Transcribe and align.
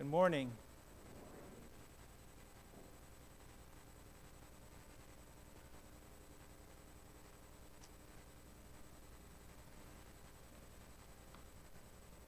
Good 0.00 0.08
morning. 0.08 0.50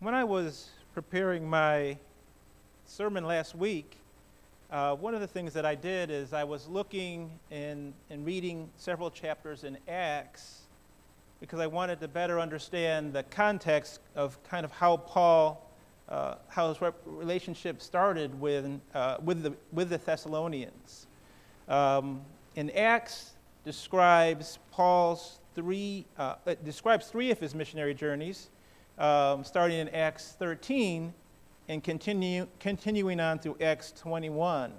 When 0.00 0.14
I 0.14 0.22
was 0.22 0.68
preparing 0.92 1.48
my 1.48 1.96
sermon 2.84 3.24
last 3.24 3.54
week, 3.54 3.96
uh, 4.70 4.94
one 4.96 5.14
of 5.14 5.22
the 5.22 5.26
things 5.26 5.54
that 5.54 5.64
I 5.64 5.74
did 5.74 6.10
is 6.10 6.34
I 6.34 6.44
was 6.44 6.68
looking 6.68 7.30
and, 7.50 7.94
and 8.10 8.26
reading 8.26 8.68
several 8.76 9.10
chapters 9.10 9.64
in 9.64 9.78
Acts 9.88 10.64
because 11.40 11.58
I 11.58 11.68
wanted 11.68 12.00
to 12.00 12.08
better 12.08 12.38
understand 12.38 13.14
the 13.14 13.22
context 13.22 14.00
of 14.14 14.36
kind 14.44 14.66
of 14.66 14.72
how 14.72 14.98
Paul, 14.98 15.66
uh, 16.12 16.34
how 16.48 16.68
his 16.68 16.92
relationship 17.06 17.80
started 17.80 18.38
with, 18.38 18.80
uh, 18.94 19.16
with, 19.24 19.42
the, 19.42 19.54
with 19.72 19.88
the 19.88 19.96
Thessalonians. 19.96 21.06
Um, 21.68 22.20
in 22.54 22.68
Acts 22.70 23.32
describes 23.64 24.58
Paul's 24.70 25.40
three, 25.54 26.04
uh, 26.18 26.34
describes 26.64 27.06
three 27.06 27.30
of 27.30 27.40
his 27.40 27.54
missionary 27.54 27.94
journeys, 27.94 28.50
um, 28.98 29.42
starting 29.42 29.78
in 29.78 29.88
Acts 29.88 30.36
13 30.38 31.14
and 31.68 31.82
continue, 31.82 32.46
continuing 32.60 33.18
on 33.18 33.38
through 33.38 33.56
Acts 33.62 33.92
21. 33.92 34.70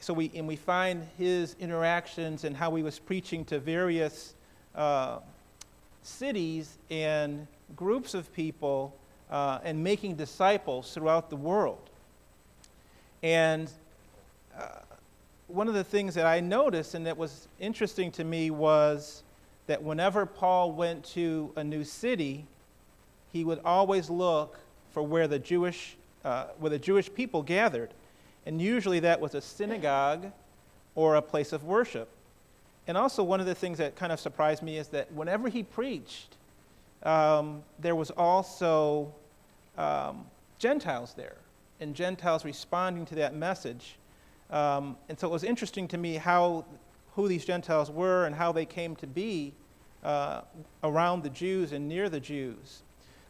So 0.00 0.12
we, 0.12 0.32
and 0.34 0.48
we 0.48 0.56
find 0.56 1.06
his 1.16 1.54
interactions 1.60 2.42
and 2.42 2.56
how 2.56 2.74
he 2.74 2.82
was 2.82 2.98
preaching 2.98 3.44
to 3.44 3.60
various 3.60 4.34
uh, 4.74 5.20
cities 6.02 6.78
and 6.90 7.46
groups 7.76 8.14
of 8.14 8.32
people 8.32 8.98
uh, 9.30 9.58
and 9.64 9.82
making 9.82 10.16
disciples 10.16 10.92
throughout 10.92 11.30
the 11.30 11.36
world. 11.36 11.90
And 13.22 13.70
uh, 14.56 14.80
one 15.48 15.68
of 15.68 15.74
the 15.74 15.84
things 15.84 16.14
that 16.14 16.26
I 16.26 16.40
noticed 16.40 16.94
and 16.94 17.06
that 17.06 17.16
was 17.16 17.48
interesting 17.58 18.10
to 18.12 18.24
me 18.24 18.50
was 18.50 19.22
that 19.66 19.82
whenever 19.82 20.26
Paul 20.26 20.72
went 20.72 21.04
to 21.06 21.52
a 21.56 21.64
new 21.64 21.84
city, 21.84 22.46
he 23.32 23.44
would 23.44 23.60
always 23.64 24.08
look 24.08 24.58
for 24.92 25.02
where 25.02 25.28
the 25.28 25.38
Jewish, 25.38 25.96
uh, 26.24 26.46
where 26.58 26.70
the 26.70 26.78
Jewish 26.78 27.12
people 27.12 27.42
gathered. 27.42 27.90
And 28.46 28.60
usually 28.62 29.00
that 29.00 29.20
was 29.20 29.34
a 29.34 29.40
synagogue 29.40 30.32
or 30.94 31.16
a 31.16 31.22
place 31.22 31.52
of 31.52 31.64
worship. 31.64 32.08
And 32.86 32.96
also, 32.96 33.22
one 33.22 33.40
of 33.40 33.46
the 33.46 33.54
things 33.54 33.76
that 33.78 33.96
kind 33.96 34.10
of 34.10 34.18
surprised 34.18 34.62
me 34.62 34.78
is 34.78 34.88
that 34.88 35.12
whenever 35.12 35.50
he 35.50 35.62
preached, 35.62 36.36
um, 37.02 37.62
there 37.78 37.94
was 37.94 38.10
also 38.10 39.14
um, 39.76 40.26
Gentiles 40.58 41.14
there, 41.14 41.36
and 41.80 41.94
Gentiles 41.94 42.44
responding 42.44 43.06
to 43.06 43.14
that 43.16 43.34
message. 43.34 43.96
Um, 44.50 44.96
and 45.08 45.18
so 45.18 45.28
it 45.28 45.30
was 45.30 45.44
interesting 45.44 45.86
to 45.88 45.98
me 45.98 46.14
how 46.14 46.64
who 47.14 47.28
these 47.28 47.44
Gentiles 47.44 47.90
were 47.90 48.26
and 48.26 48.34
how 48.34 48.52
they 48.52 48.64
came 48.64 48.94
to 48.96 49.06
be 49.06 49.52
uh, 50.04 50.42
around 50.84 51.22
the 51.22 51.30
Jews 51.30 51.72
and 51.72 51.88
near 51.88 52.08
the 52.08 52.20
Jews. 52.20 52.82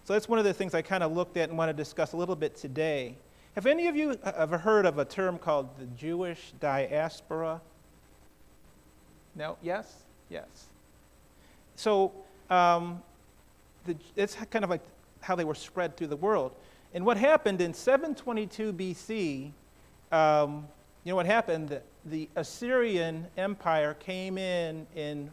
So 0.05 0.13
that's 0.13 0.29
one 0.29 0.39
of 0.39 0.45
the 0.45 0.55
things 0.55 0.75
I 0.75 0.83
kind 0.83 1.03
of 1.03 1.13
looked 1.13 1.37
at 1.37 1.49
and 1.49 1.59
want 1.59 1.71
to 1.71 1.73
discuss 1.73 2.13
a 2.13 2.17
little 2.17 2.37
bit 2.37 2.57
today. 2.57 3.15
Have 3.55 3.67
any 3.67 3.87
of 3.89 3.97
you 3.97 4.19
ever 4.25 4.59
heard 4.59 4.87
of 4.87 4.99
a 4.99 5.05
term 5.05 5.39
called 5.39 5.69
the 5.79 5.87
Jewish 5.87 6.53
diaspora? 6.61 7.61
No? 9.35 9.57
Yes? 9.63 10.05
Yes. 10.29 10.67
So 11.77 12.13
um, 12.51 13.03
the, 13.85 13.97
it's 14.17 14.37
kind 14.51 14.65
of 14.65 14.71
like 14.71 14.83
how 15.21 15.35
they 15.35 15.45
were 15.45 15.55
spread 15.55 15.97
through 15.97 16.07
the 16.09 16.17
world. 16.17 16.53
And 16.95 17.05
what 17.05 17.17
happened 17.17 17.61
in 17.61 17.75
722 17.75 18.73
BC, 18.73 19.51
um, 20.13 20.67
you 21.05 21.13
know 21.13 21.17
what 21.17 21.27
happened? 21.27 21.69
The, 21.69 21.83
the 22.07 22.29
Assyrian 22.37 23.27
Empire 23.37 23.95
came 23.95 24.39
in 24.39 24.87
and 24.97 25.31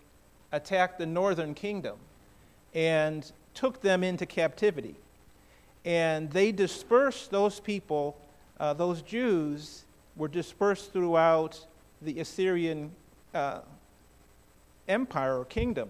attacked 0.51 0.99
the 0.99 1.05
northern 1.05 1.53
kingdom 1.53 1.97
and 2.73 3.31
took 3.53 3.81
them 3.81 4.03
into 4.03 4.25
captivity. 4.25 4.95
And 5.85 6.29
they 6.31 6.51
dispersed 6.51 7.31
those 7.31 7.59
people, 7.59 8.17
uh, 8.59 8.73
those 8.73 9.01
Jews 9.01 9.85
were 10.15 10.27
dispersed 10.27 10.91
throughout 10.91 11.65
the 12.01 12.19
Assyrian 12.19 12.91
uh, 13.33 13.59
empire 14.87 15.39
or 15.39 15.45
kingdom. 15.45 15.89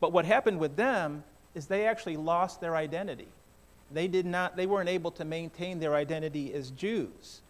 But 0.00 0.12
what 0.12 0.24
happened 0.24 0.58
with 0.58 0.76
them 0.76 1.24
is 1.56 1.66
they 1.66 1.86
actually 1.86 2.18
lost 2.18 2.60
their 2.60 2.76
identity. 2.76 3.26
They, 3.90 4.08
did 4.08 4.26
not, 4.26 4.56
they 4.56 4.66
weren't 4.66 4.90
able 4.90 5.10
to 5.12 5.24
maintain 5.24 5.80
their 5.80 5.94
identity 5.94 6.52
as 6.52 6.70
Jews. 6.70 7.40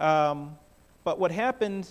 Um, 0.00 0.58
but 1.04 1.20
what 1.20 1.30
happened 1.30 1.88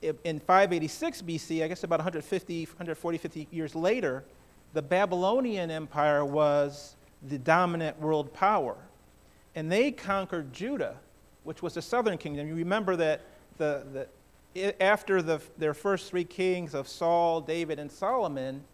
in 0.00 0.40
586 0.40 1.22
BC, 1.22 1.62
I 1.62 1.68
guess 1.68 1.84
about 1.84 1.98
150, 1.98 2.64
140, 2.64 3.18
50 3.18 3.48
years 3.50 3.74
later, 3.74 4.24
the 4.72 4.80
Babylonian 4.80 5.70
Empire 5.70 6.24
was 6.24 6.96
the 7.28 7.38
dominant 7.38 8.00
world 8.00 8.32
power. 8.32 8.76
And 9.54 9.70
they 9.70 9.92
conquered 9.92 10.50
Judah, 10.52 10.96
which 11.44 11.60
was 11.60 11.74
the 11.74 11.82
southern 11.82 12.16
kingdom. 12.16 12.48
You 12.48 12.54
remember 12.54 12.96
that 12.96 13.20
the, 13.58 14.08
the, 14.54 14.82
after 14.82 15.20
the, 15.20 15.42
their 15.58 15.74
first 15.74 16.08
three 16.08 16.24
kings 16.24 16.74
of 16.74 16.88
Saul, 16.88 17.42
David, 17.42 17.78
and 17.78 17.92
Solomon, 17.92 18.64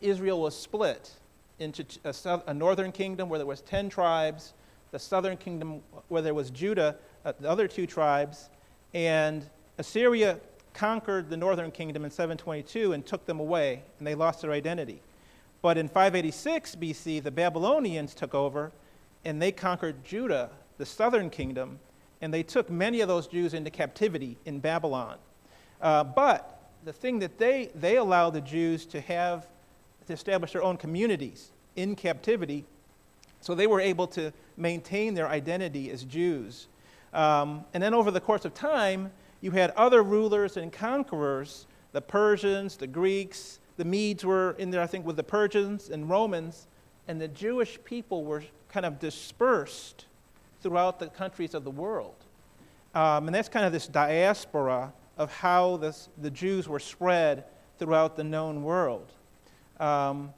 Israel 0.00 0.40
was 0.40 0.58
split 0.58 1.12
into 1.58 1.84
a, 2.04 2.42
a, 2.46 2.54
northern 2.54 2.92
kingdom 2.92 3.28
where 3.28 3.38
there 3.38 3.46
was 3.46 3.60
10 3.62 3.88
tribes, 3.88 4.54
the 4.90 4.98
southern 4.98 5.36
kingdom 5.36 5.80
where 6.08 6.22
there 6.22 6.34
was 6.34 6.50
Judah, 6.50 6.96
uh, 7.24 7.32
the 7.38 7.48
other 7.48 7.68
two 7.68 7.86
tribes, 7.86 8.50
and 8.94 9.48
Assyria 9.78 10.38
conquered 10.74 11.30
the 11.30 11.36
northern 11.36 11.70
kingdom 11.70 12.04
in 12.04 12.10
722 12.10 12.92
and 12.92 13.04
took 13.04 13.26
them 13.26 13.40
away, 13.40 13.82
and 13.98 14.06
they 14.06 14.14
lost 14.14 14.42
their 14.42 14.52
identity. 14.52 15.00
But 15.60 15.78
in 15.78 15.88
586 15.88 16.76
BC, 16.76 17.22
the 17.22 17.30
Babylonians 17.30 18.14
took 18.14 18.34
over, 18.34 18.72
and 19.24 19.40
they 19.40 19.52
conquered 19.52 20.04
Judah, 20.04 20.50
the 20.78 20.86
southern 20.86 21.30
kingdom, 21.30 21.78
and 22.20 22.32
they 22.32 22.42
took 22.42 22.70
many 22.70 23.00
of 23.00 23.08
those 23.08 23.26
Jews 23.26 23.54
into 23.54 23.70
captivity 23.70 24.38
in 24.44 24.60
Babylon. 24.60 25.18
Uh, 25.80 26.04
but 26.04 26.70
the 26.84 26.92
thing 26.92 27.18
that 27.20 27.38
they, 27.38 27.70
they 27.74 27.96
allowed 27.96 28.30
the 28.30 28.40
Jews 28.40 28.86
to 28.86 29.00
have, 29.02 29.46
to 30.06 30.12
establish 30.12 30.52
their 30.52 30.62
own 30.62 30.76
communities 30.76 31.52
in 31.76 31.94
captivity, 31.94 32.64
so 33.40 33.54
they 33.54 33.66
were 33.66 33.80
able 33.80 34.06
to 34.08 34.32
maintain 34.56 35.14
their 35.14 35.28
identity 35.28 35.90
as 35.90 36.04
Jews. 36.04 36.68
Um, 37.12 37.64
and 37.74 37.82
then 37.82 37.94
over 37.94 38.10
the 38.10 38.20
course 38.20 38.44
of 38.44 38.54
time, 38.54 39.10
you 39.40 39.50
had 39.50 39.70
other 39.70 40.02
rulers 40.02 40.56
and 40.56 40.72
conquerors, 40.72 41.66
the 41.92 42.00
Persians, 42.00 42.76
the 42.76 42.86
Greeks, 42.86 43.58
the 43.76 43.84
Medes 43.84 44.24
were 44.24 44.54
in 44.58 44.70
there, 44.70 44.80
I 44.80 44.86
think, 44.86 45.04
with 45.04 45.16
the 45.16 45.24
Persians 45.24 45.90
and 45.90 46.08
Romans, 46.08 46.66
and 47.08 47.20
the 47.20 47.28
Jewish 47.28 47.78
people 47.84 48.24
were 48.24 48.44
kind 48.68 48.86
of 48.86 48.98
dispersed 48.98 50.06
throughout 50.62 50.98
the 50.98 51.08
countries 51.08 51.54
of 51.54 51.64
the 51.64 51.70
world. 51.70 52.14
Um, 52.94 53.26
and 53.26 53.34
that's 53.34 53.48
kind 53.48 53.66
of 53.66 53.72
this 53.72 53.88
diaspora 53.88 54.92
of 55.18 55.32
how 55.32 55.78
this, 55.78 56.08
the 56.18 56.30
Jews 56.30 56.68
were 56.68 56.78
spread 56.78 57.44
throughout 57.78 58.16
the 58.16 58.24
known 58.24 58.62
world. 58.62 59.12
Um, 59.82 60.32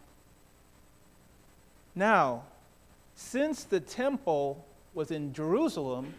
now, 1.94 2.44
since 3.14 3.64
the 3.64 3.78
temple 3.78 4.64
was 4.94 5.10
in 5.10 5.34
Jerusalem, 5.34 6.14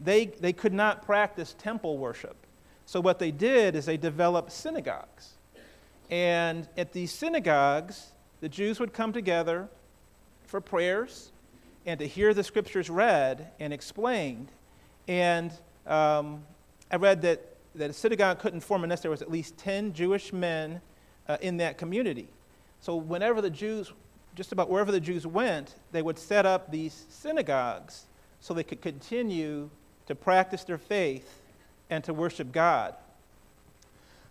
they, 0.00 0.26
they 0.26 0.54
could 0.54 0.72
not 0.72 1.04
practice 1.04 1.54
temple 1.58 1.98
worship. 1.98 2.36
So, 2.86 3.00
what 3.00 3.18
they 3.18 3.30
did 3.30 3.76
is 3.76 3.84
they 3.84 3.98
developed 3.98 4.50
synagogues. 4.50 5.34
And 6.10 6.66
at 6.78 6.92
these 6.92 7.12
synagogues, 7.12 8.12
the 8.40 8.48
Jews 8.48 8.80
would 8.80 8.94
come 8.94 9.12
together 9.12 9.68
for 10.46 10.60
prayers 10.60 11.32
and 11.84 12.00
to 12.00 12.06
hear 12.06 12.32
the 12.32 12.42
scriptures 12.42 12.88
read 12.88 13.50
and 13.60 13.74
explained. 13.74 14.48
And 15.06 15.52
um, 15.86 16.42
I 16.90 16.96
read 16.96 17.20
that, 17.22 17.56
that 17.74 17.90
a 17.90 17.92
synagogue 17.92 18.38
couldn't 18.38 18.60
form 18.60 18.84
unless 18.84 19.02
there 19.02 19.10
was 19.10 19.20
at 19.20 19.30
least 19.30 19.58
10 19.58 19.92
Jewish 19.92 20.32
men 20.32 20.80
uh, 21.28 21.36
in 21.42 21.58
that 21.58 21.76
community. 21.76 22.28
So 22.80 22.96
whenever 22.96 23.40
the 23.40 23.50
Jews, 23.50 23.92
just 24.34 24.52
about 24.52 24.70
wherever 24.70 24.90
the 24.90 25.00
Jews 25.00 25.26
went, 25.26 25.74
they 25.92 26.02
would 26.02 26.18
set 26.18 26.46
up 26.46 26.70
these 26.70 27.06
synagogues 27.08 28.06
so 28.40 28.54
they 28.54 28.64
could 28.64 28.80
continue 28.80 29.70
to 30.06 30.14
practice 30.14 30.64
their 30.64 30.78
faith 30.78 31.42
and 31.90 32.02
to 32.04 32.14
worship 32.14 32.52
God. 32.52 32.94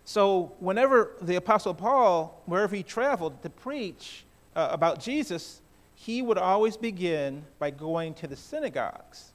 So 0.04 0.52
whenever 0.58 1.12
the 1.22 1.36
Apostle 1.36 1.74
Paul, 1.74 2.42
wherever 2.46 2.74
he 2.74 2.82
traveled 2.82 3.42
to 3.42 3.50
preach 3.50 4.24
uh, 4.56 4.68
about 4.72 4.98
Jesus, 4.98 5.60
he 5.94 6.22
would 6.22 6.38
always 6.38 6.76
begin 6.76 7.44
by 7.58 7.70
going 7.70 8.14
to 8.14 8.26
the 8.26 8.36
synagogues. 8.36 9.32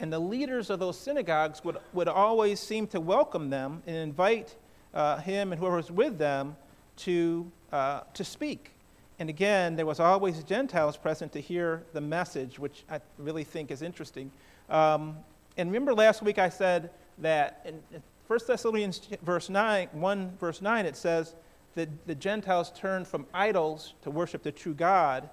And 0.00 0.12
the 0.12 0.18
leaders 0.18 0.70
of 0.70 0.80
those 0.80 0.98
synagogues 0.98 1.62
would, 1.64 1.76
would 1.92 2.08
always 2.08 2.60
seem 2.60 2.86
to 2.88 3.00
welcome 3.00 3.50
them 3.50 3.82
and 3.86 3.96
invite 3.96 4.56
uh, 4.94 5.18
him 5.18 5.52
and 5.52 5.60
whoever 5.60 5.76
was 5.76 5.90
with 5.90 6.18
them 6.18 6.56
to, 6.98 7.50
uh, 7.72 8.00
to 8.14 8.24
speak. 8.24 8.72
and 9.18 9.28
again, 9.28 9.74
there 9.74 9.86
was 9.86 9.98
always 9.98 10.42
Gentiles 10.44 10.96
present 10.96 11.32
to 11.32 11.40
hear 11.40 11.82
the 11.92 12.00
message, 12.00 12.58
which 12.58 12.84
I 12.88 13.00
really 13.18 13.44
think 13.44 13.70
is 13.70 13.82
interesting. 13.82 14.30
Um, 14.70 15.16
and 15.56 15.70
remember 15.70 15.92
last 15.92 16.22
week 16.22 16.38
I 16.38 16.48
said 16.48 16.90
that 17.18 17.60
in 17.64 17.82
1 18.28 18.38
Thessalonians 18.46 19.00
verse 19.22 19.48
9, 19.48 19.88
1 19.92 20.36
verse 20.38 20.62
9, 20.62 20.86
it 20.86 20.96
says 20.96 21.34
that 21.74 21.88
the 22.06 22.14
Gentiles 22.14 22.70
turned 22.76 23.08
from 23.08 23.26
idols 23.32 23.94
to 24.02 24.10
worship 24.10 24.42
the 24.42 24.52
true 24.52 24.74
God. 24.74 25.28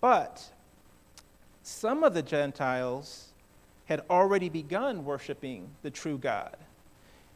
But 0.00 0.50
some 1.62 2.02
of 2.02 2.12
the 2.12 2.22
Gentiles 2.22 3.28
had 3.84 4.02
already 4.10 4.48
begun 4.48 5.04
worshiping 5.04 5.70
the 5.82 5.90
true 5.90 6.18
God. 6.18 6.56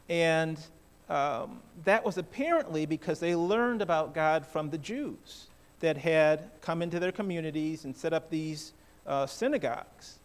And 0.09 0.59
um, 1.09 1.61
that 1.85 2.05
was 2.05 2.19
apparently 2.19 2.87
because 2.87 3.21
they 3.21 3.37
learned 3.37 3.83
about 3.83 4.15
God 4.15 4.47
from 4.47 4.71
the 4.71 4.79
Jews 4.79 5.47
that 5.81 5.97
had 5.97 6.51
come 6.61 6.83
into 6.83 6.99
their 6.99 7.13
communities 7.13 7.85
and 7.85 7.97
set 7.97 8.13
up 8.13 8.31
these 8.31 8.73
uh, 9.07 9.27
synagogues. 9.27 10.19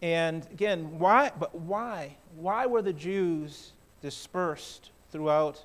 And 0.00 0.46
again, 0.52 0.98
why? 0.98 1.32
But 1.38 1.54
why? 1.54 2.16
Why 2.36 2.66
were 2.66 2.82
the 2.82 2.92
Jews 2.92 3.72
dispersed 4.02 4.90
throughout 5.10 5.62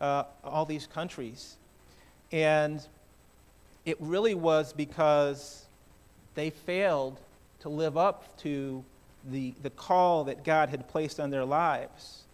uh, 0.00 0.24
all 0.44 0.64
these 0.64 0.86
countries? 0.86 1.56
And 2.32 2.86
it 3.84 3.96
really 4.00 4.34
was 4.34 4.72
because 4.72 5.66
they 6.34 6.50
failed 6.50 7.20
to 7.60 7.68
live 7.68 7.96
up 7.96 8.36
to 8.38 8.84
the, 9.30 9.54
the 9.62 9.70
call 9.70 10.24
that 10.24 10.44
God 10.44 10.68
had 10.68 10.88
placed 10.88 11.20
on 11.20 11.30
their 11.30 11.44
lives. 11.44 12.24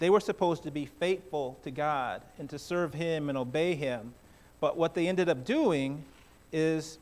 They 0.00 0.10
were 0.10 0.20
supposed 0.20 0.64
to 0.64 0.70
be 0.72 0.86
faithful 0.86 1.58
to 1.62 1.70
God 1.70 2.22
and 2.38 2.50
to 2.50 2.58
serve 2.58 2.92
Him 2.92 3.28
and 3.28 3.38
obey 3.38 3.76
Him. 3.76 4.14
But 4.60 4.76
what 4.76 4.94
they 4.94 5.06
ended 5.06 5.28
up 5.28 5.44
doing 5.44 6.04
is 6.52 6.98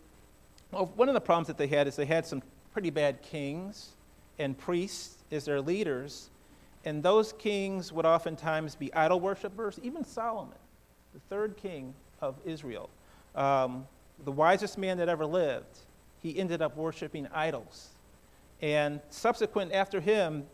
well, 0.71 0.93
one 0.97 1.09
of 1.09 1.15
the 1.15 1.21
problems 1.21 1.47
that 1.47 1.57
they 1.57 1.67
had 1.67 1.87
is 1.87 1.97
they 1.97 2.05
had 2.05 2.27
some 2.27 2.43
pretty 2.73 2.91
bad 2.91 3.23
kings 3.23 3.91
and 4.39 4.57
priests 4.57 5.17
as 5.33 5.45
their 5.45 5.61
leaders. 5.61 6.29
And 6.85 7.03
those 7.03 7.33
kings 7.33 7.93
would 7.93 8.07
oftentimes 8.07 8.75
be 8.75 8.93
idol 8.93 9.21
worshippers. 9.21 9.81
Even 9.83 10.05
Solomon, 10.05 10.59
the 11.15 11.21
third 11.29 11.57
king 11.57 11.95
of 12.21 12.37
Israel, 12.45 12.91
um, 13.35 13.87
the 14.25 14.33
wisest 14.33 14.79
man 14.79 14.99
that 14.99 15.09
ever 15.09 15.25
lived, 15.25 15.79
he 16.23 16.39
ended 16.39 16.61
up 16.61 16.77
worshiping 16.77 17.29
idols. 17.33 17.89
And 18.61 19.01
subsequent 19.11 19.73
after 19.73 20.01
him, 20.01 20.45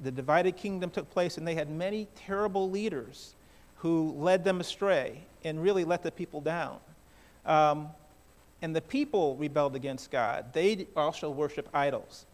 the 0.00 0.10
divided 0.10 0.56
kingdom 0.56 0.90
took 0.90 1.10
place, 1.10 1.38
and 1.38 1.46
they 1.46 1.54
had 1.54 1.70
many 1.70 2.08
terrible 2.14 2.70
leaders 2.70 3.34
who 3.76 4.12
led 4.18 4.44
them 4.44 4.60
astray 4.60 5.22
and 5.44 5.62
really 5.62 5.84
let 5.84 6.02
the 6.02 6.10
people 6.10 6.40
down. 6.40 6.78
Um, 7.46 7.88
and 8.60 8.74
the 8.74 8.80
people 8.80 9.36
rebelled 9.36 9.76
against 9.76 10.10
God. 10.10 10.52
They 10.52 10.86
also 10.96 11.30
worship 11.30 11.68
idols. 11.72 12.26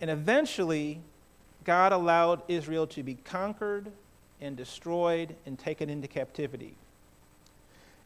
And 0.00 0.10
eventually, 0.10 1.00
God 1.64 1.92
allowed 1.92 2.42
Israel 2.48 2.86
to 2.88 3.02
be 3.02 3.14
conquered 3.14 3.92
and 4.40 4.56
destroyed 4.56 5.36
and 5.46 5.58
taken 5.58 5.88
into 5.88 6.08
captivity. 6.08 6.74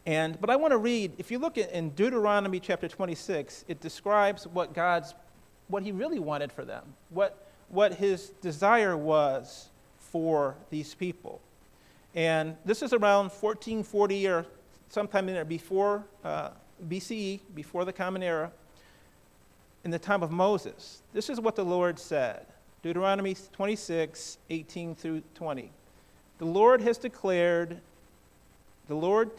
And, 0.07 0.39
but 0.41 0.51
I 0.51 0.57
want 0.57 0.73
to 0.73 0.77
read, 0.77 1.13
if 1.17 1.31
you 1.31 1.39
look 1.39 1.57
in 1.57 1.91
Deuteronomy 1.91 2.61
chapter 2.61 2.89
26, 2.89 3.65
it 3.69 3.81
describes 3.81 4.47
what 4.47 4.75
God's, 4.75 5.15
what 5.69 5.83
he 5.83 5.93
really 5.93 6.19
wanted 6.19 6.53
for 6.53 6.65
them, 6.65 6.85
what, 7.09 7.44
what 7.69 7.95
his 7.95 8.31
desire 8.41 8.97
was 8.97 9.69
for 9.99 10.55
these 10.71 10.95
people. 10.95 11.41
And 12.15 12.57
this 12.65 12.83
is 12.83 12.93
around 12.93 13.31
1440 13.31 14.29
or 14.29 14.47
sometime 14.89 15.29
in 15.29 15.35
there 15.35 15.45
before 15.45 16.05
uh, 16.25 16.51
BCE, 16.89 17.41
before 17.55 17.85
the 17.85 17.93
Common 17.93 18.23
Era, 18.23 18.53
in 19.85 19.91
the 19.91 19.99
time 19.99 20.23
of 20.23 20.31
Moses. 20.31 21.03
This 21.13 21.29
is 21.29 21.41
what 21.41 21.57
the 21.57 21.65
Lord 21.65 21.99
said 21.99 22.47
Deuteronomy 22.83 23.35
26, 23.53 24.39
18 24.51 24.95
through 24.95 25.23
20. 25.35 25.71
The 26.39 26.45
Lord 26.45 26.81
has 26.83 26.99
declared, 26.99 27.79
the 28.89 28.95
Lord 28.95 29.31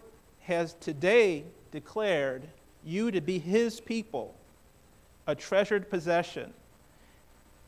has 0.42 0.74
today 0.80 1.44
declared 1.72 2.48
you 2.84 3.12
to 3.12 3.22
be 3.22 3.38
his 3.40 3.80
people, 3.80 4.34
a 5.28 5.36
treasured 5.36 5.90
possession, 5.90 6.54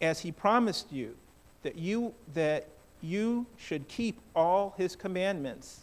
as 0.02 0.22
he 0.22 0.32
promised 0.32 0.92
you 0.92 1.16
that 1.64 1.76
you 1.76 2.14
that 2.34 2.68
you 3.02 3.46
should 3.58 3.88
keep 3.88 4.20
all 4.36 4.74
his 4.78 4.96
commandments 4.96 5.82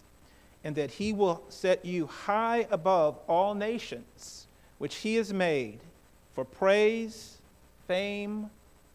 and 0.65 0.75
that 0.77 0.91
he 0.91 1.13
will 1.13 1.43
set 1.49 1.85
you 1.85 2.07
high 2.07 2.67
above 2.71 3.19
all 3.29 3.55
nations 3.55 4.47
which 4.79 4.97
he 4.97 5.15
has 5.17 5.33
made 5.33 5.79
for 6.35 6.45
praise, 6.45 7.39
fame, 7.87 8.51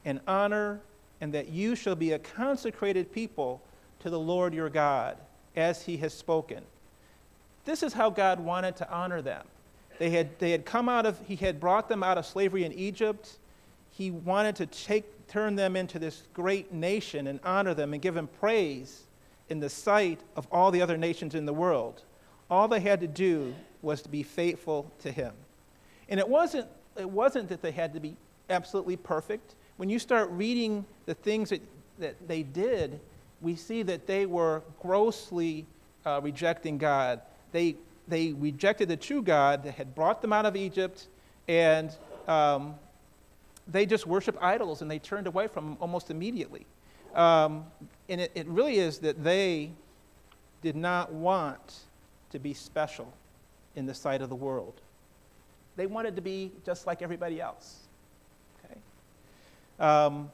and 0.05 0.19
honor, 0.27 0.81
and 1.21 1.33
that 1.33 1.49
you 1.49 1.75
shall 1.75 1.95
be 1.95 2.11
a 2.11 2.19
consecrated 2.19 3.11
people 3.11 3.61
to 3.99 4.09
the 4.09 4.19
Lord 4.19 4.53
your 4.53 4.69
God, 4.69 5.17
as 5.55 5.83
he 5.83 5.97
has 5.97 6.13
spoken. 6.13 6.63
This 7.65 7.83
is 7.83 7.93
how 7.93 8.09
God 8.09 8.39
wanted 8.39 8.75
to 8.77 8.91
honor 8.91 9.21
them. 9.21 9.45
They 9.99 10.09
had, 10.09 10.39
they 10.39 10.51
had 10.51 10.65
come 10.65 10.87
out 10.87 11.05
of, 11.05 11.19
he 11.27 11.35
had 11.35 11.59
brought 11.59 11.89
them 11.89 12.03
out 12.03 12.17
of 12.17 12.25
slavery 12.25 12.63
in 12.63 12.73
Egypt. 12.73 13.37
He 13.99 14.11
wanted 14.11 14.55
to 14.55 14.65
take, 14.65 15.27
turn 15.27 15.57
them 15.57 15.75
into 15.75 15.99
this 15.99 16.23
great 16.33 16.71
nation 16.71 17.27
and 17.27 17.37
honor 17.43 17.73
them 17.73 17.91
and 17.91 18.01
give 18.01 18.13
them 18.13 18.29
praise 18.39 19.07
in 19.49 19.59
the 19.59 19.69
sight 19.69 20.21
of 20.37 20.47
all 20.53 20.71
the 20.71 20.81
other 20.81 20.95
nations 20.95 21.35
in 21.35 21.45
the 21.45 21.51
world. 21.51 22.03
All 22.49 22.69
they 22.69 22.79
had 22.79 23.01
to 23.01 23.07
do 23.07 23.53
was 23.81 24.01
to 24.03 24.09
be 24.09 24.23
faithful 24.23 24.89
to 24.99 25.11
him. 25.11 25.33
And 26.07 26.17
it 26.17 26.29
wasn't, 26.29 26.69
it 26.95 27.09
wasn't 27.09 27.49
that 27.49 27.61
they 27.61 27.71
had 27.71 27.93
to 27.93 27.99
be 27.99 28.15
absolutely 28.49 28.95
perfect. 28.95 29.55
When 29.75 29.89
you 29.89 29.99
start 29.99 30.29
reading 30.31 30.85
the 31.05 31.13
things 31.13 31.49
that, 31.49 31.61
that 31.99 32.25
they 32.25 32.43
did, 32.43 33.01
we 33.41 33.57
see 33.57 33.83
that 33.83 34.07
they 34.07 34.25
were 34.25 34.63
grossly 34.81 35.65
uh, 36.05 36.21
rejecting 36.23 36.77
God. 36.77 37.19
They, 37.51 37.75
they 38.07 38.31
rejected 38.31 38.87
the 38.87 38.95
true 38.95 39.21
God 39.21 39.63
that 39.63 39.73
had 39.73 39.93
brought 39.93 40.21
them 40.21 40.31
out 40.31 40.45
of 40.45 40.55
Egypt, 40.55 41.09
and 41.49 41.93
um, 42.29 42.75
they 43.71 43.85
just 43.85 44.07
worship 44.07 44.37
idols 44.41 44.81
and 44.81 44.89
they 44.89 44.99
turned 44.99 45.27
away 45.27 45.47
from 45.47 45.65
them 45.65 45.77
almost 45.79 46.09
immediately. 46.11 46.65
Um, 47.15 47.65
and 48.07 48.21
it, 48.21 48.31
it 48.35 48.47
really 48.47 48.77
is 48.77 48.99
that 48.99 49.23
they 49.23 49.71
did 50.61 50.75
not 50.75 51.11
want 51.11 51.79
to 52.31 52.39
be 52.39 52.53
special 52.53 53.11
in 53.75 53.85
the 53.85 53.93
sight 53.93 54.21
of 54.21 54.29
the 54.29 54.35
world. 54.35 54.81
They 55.75 55.87
wanted 55.87 56.15
to 56.15 56.21
be 56.21 56.51
just 56.65 56.85
like 56.85 57.01
everybody 57.01 57.39
else. 57.39 57.79
Okay? 58.65 58.79
Um, 59.79 60.31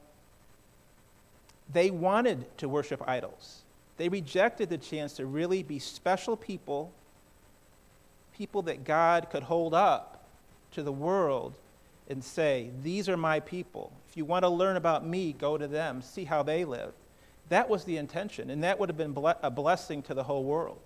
they 1.72 1.92
wanted 1.92 2.46
to 2.58 2.70
worship 2.70 3.08
idols. 3.08 3.62
They 3.98 4.10
rejected 4.10 4.70
the 4.70 4.78
chance 4.78 5.14
to 5.14 5.26
really 5.26 5.64
be 5.64 5.80
special 5.80 6.36
people, 6.36 6.92
people 8.36 8.62
that 8.64 8.84
God 8.84 9.30
could 9.30 9.44
hold 9.44 9.74
up 9.74 10.26
to 10.72 10.84
the 10.84 10.92
world 10.92 11.56
and 12.10 12.24
say, 12.24 12.70
These 12.84 13.10
are 13.10 13.18
my 13.18 13.40
people. 13.40 13.92
If 14.10 14.18
you 14.18 14.26
want 14.26 14.44
to 14.44 14.50
learn 14.50 14.78
about 14.78 15.06
me, 15.06 15.34
go 15.34 15.58
to 15.58 15.68
them, 15.68 16.02
see 16.02 16.26
how 16.26 16.44
they 16.44 16.66
live. 16.66 16.94
That 17.50 17.70
was 17.70 17.84
the 17.84 17.98
intention, 17.98 18.50
and 18.50 18.64
that 18.64 18.80
would 18.80 18.90
have 18.90 18.98
been 18.98 19.16
a 19.44 19.52
blessing 19.52 20.02
to 20.04 20.14
the 20.14 20.24
whole 20.24 20.44
world. 20.44 20.80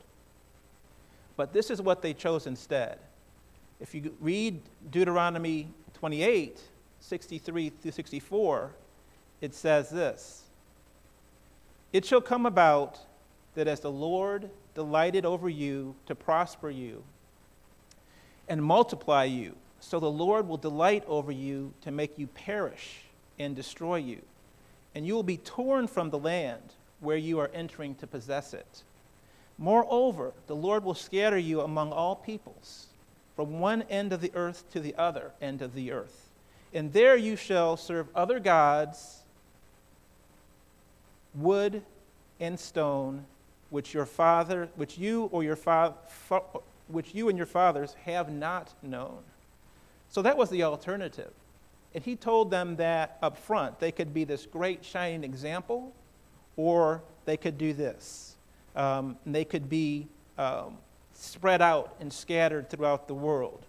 But 1.37 1.53
this 1.53 1.69
is 1.69 1.81
what 1.81 2.01
they 2.01 2.13
chose 2.13 2.47
instead. 2.47 2.99
If 3.79 3.95
you 3.95 4.13
read 4.19 4.59
Deuteronomy 4.91 5.69
28, 5.93 6.59
63 6.99 7.69
through 7.69 7.91
64, 7.91 8.71
it 9.39 9.55
says 9.55 9.89
this 9.89 10.43
It 11.93 12.05
shall 12.05 12.21
come 12.21 12.45
about 12.45 12.99
that 13.55 13.67
as 13.67 13.79
the 13.79 13.91
Lord 13.91 14.49
delighted 14.75 15.25
over 15.25 15.49
you 15.49 15.95
to 16.07 16.15
prosper 16.15 16.69
you 16.69 17.03
and 18.49 18.63
multiply 18.63 19.23
you, 19.23 19.55
so 19.79 19.99
the 19.99 20.11
Lord 20.11 20.47
will 20.47 20.57
delight 20.57 21.03
over 21.07 21.31
you 21.31 21.73
to 21.81 21.91
make 21.91 22.17
you 22.17 22.27
perish 22.27 23.01
and 23.37 23.55
destroy 23.55 23.97
you. 23.97 24.21
And 24.95 25.05
you 25.05 25.13
will 25.13 25.23
be 25.23 25.37
torn 25.37 25.87
from 25.87 26.09
the 26.09 26.19
land 26.19 26.61
where 26.99 27.17
you 27.17 27.39
are 27.39 27.51
entering 27.53 27.95
to 27.95 28.07
possess 28.07 28.53
it. 28.53 28.83
Moreover, 29.57 30.33
the 30.47 30.55
Lord 30.55 30.83
will 30.83 30.95
scatter 30.95 31.37
you 31.37 31.61
among 31.61 31.91
all 31.91 32.15
peoples, 32.15 32.87
from 33.35 33.59
one 33.59 33.83
end 33.83 34.13
of 34.13 34.21
the 34.21 34.31
earth 34.35 34.69
to 34.71 34.79
the 34.79 34.95
other 34.95 35.31
end 35.41 35.61
of 35.61 35.73
the 35.73 35.91
earth. 35.91 36.29
And 36.73 36.93
there 36.93 37.15
you 37.15 37.35
shall 37.35 37.77
serve 37.77 38.07
other 38.15 38.39
gods, 38.39 39.19
wood 41.33 41.81
and 42.39 42.59
stone, 42.59 43.25
which 43.69 43.93
your 43.93 44.05
father, 44.05 44.69
which 44.75 44.97
you 44.97 45.25
or 45.31 45.43
your 45.43 45.55
father, 45.55 45.95
which 46.87 47.13
you 47.13 47.29
and 47.29 47.37
your 47.37 47.47
fathers 47.47 47.95
have 48.05 48.31
not 48.31 48.73
known. 48.81 49.19
So 50.09 50.21
that 50.23 50.37
was 50.37 50.49
the 50.49 50.63
alternative. 50.63 51.31
And 51.93 52.03
he 52.03 52.15
told 52.15 52.51
them 52.51 52.75
that 52.77 53.17
up 53.21 53.37
front. 53.37 53.79
They 53.79 53.91
could 53.91 54.13
be 54.13 54.23
this 54.23 54.45
great 54.45 54.83
shining 54.83 55.23
example, 55.23 55.93
or 56.57 57.01
they 57.25 57.37
could 57.37 57.57
do 57.57 57.73
this. 57.73 58.35
Um, 58.75 59.17
they 59.25 59.45
could 59.45 59.69
be 59.69 60.07
um, 60.37 60.77
spread 61.13 61.61
out 61.61 61.95
and 61.99 62.11
scattered 62.11 62.69
throughout 62.69 63.07
the 63.07 63.13
world. 63.13 63.65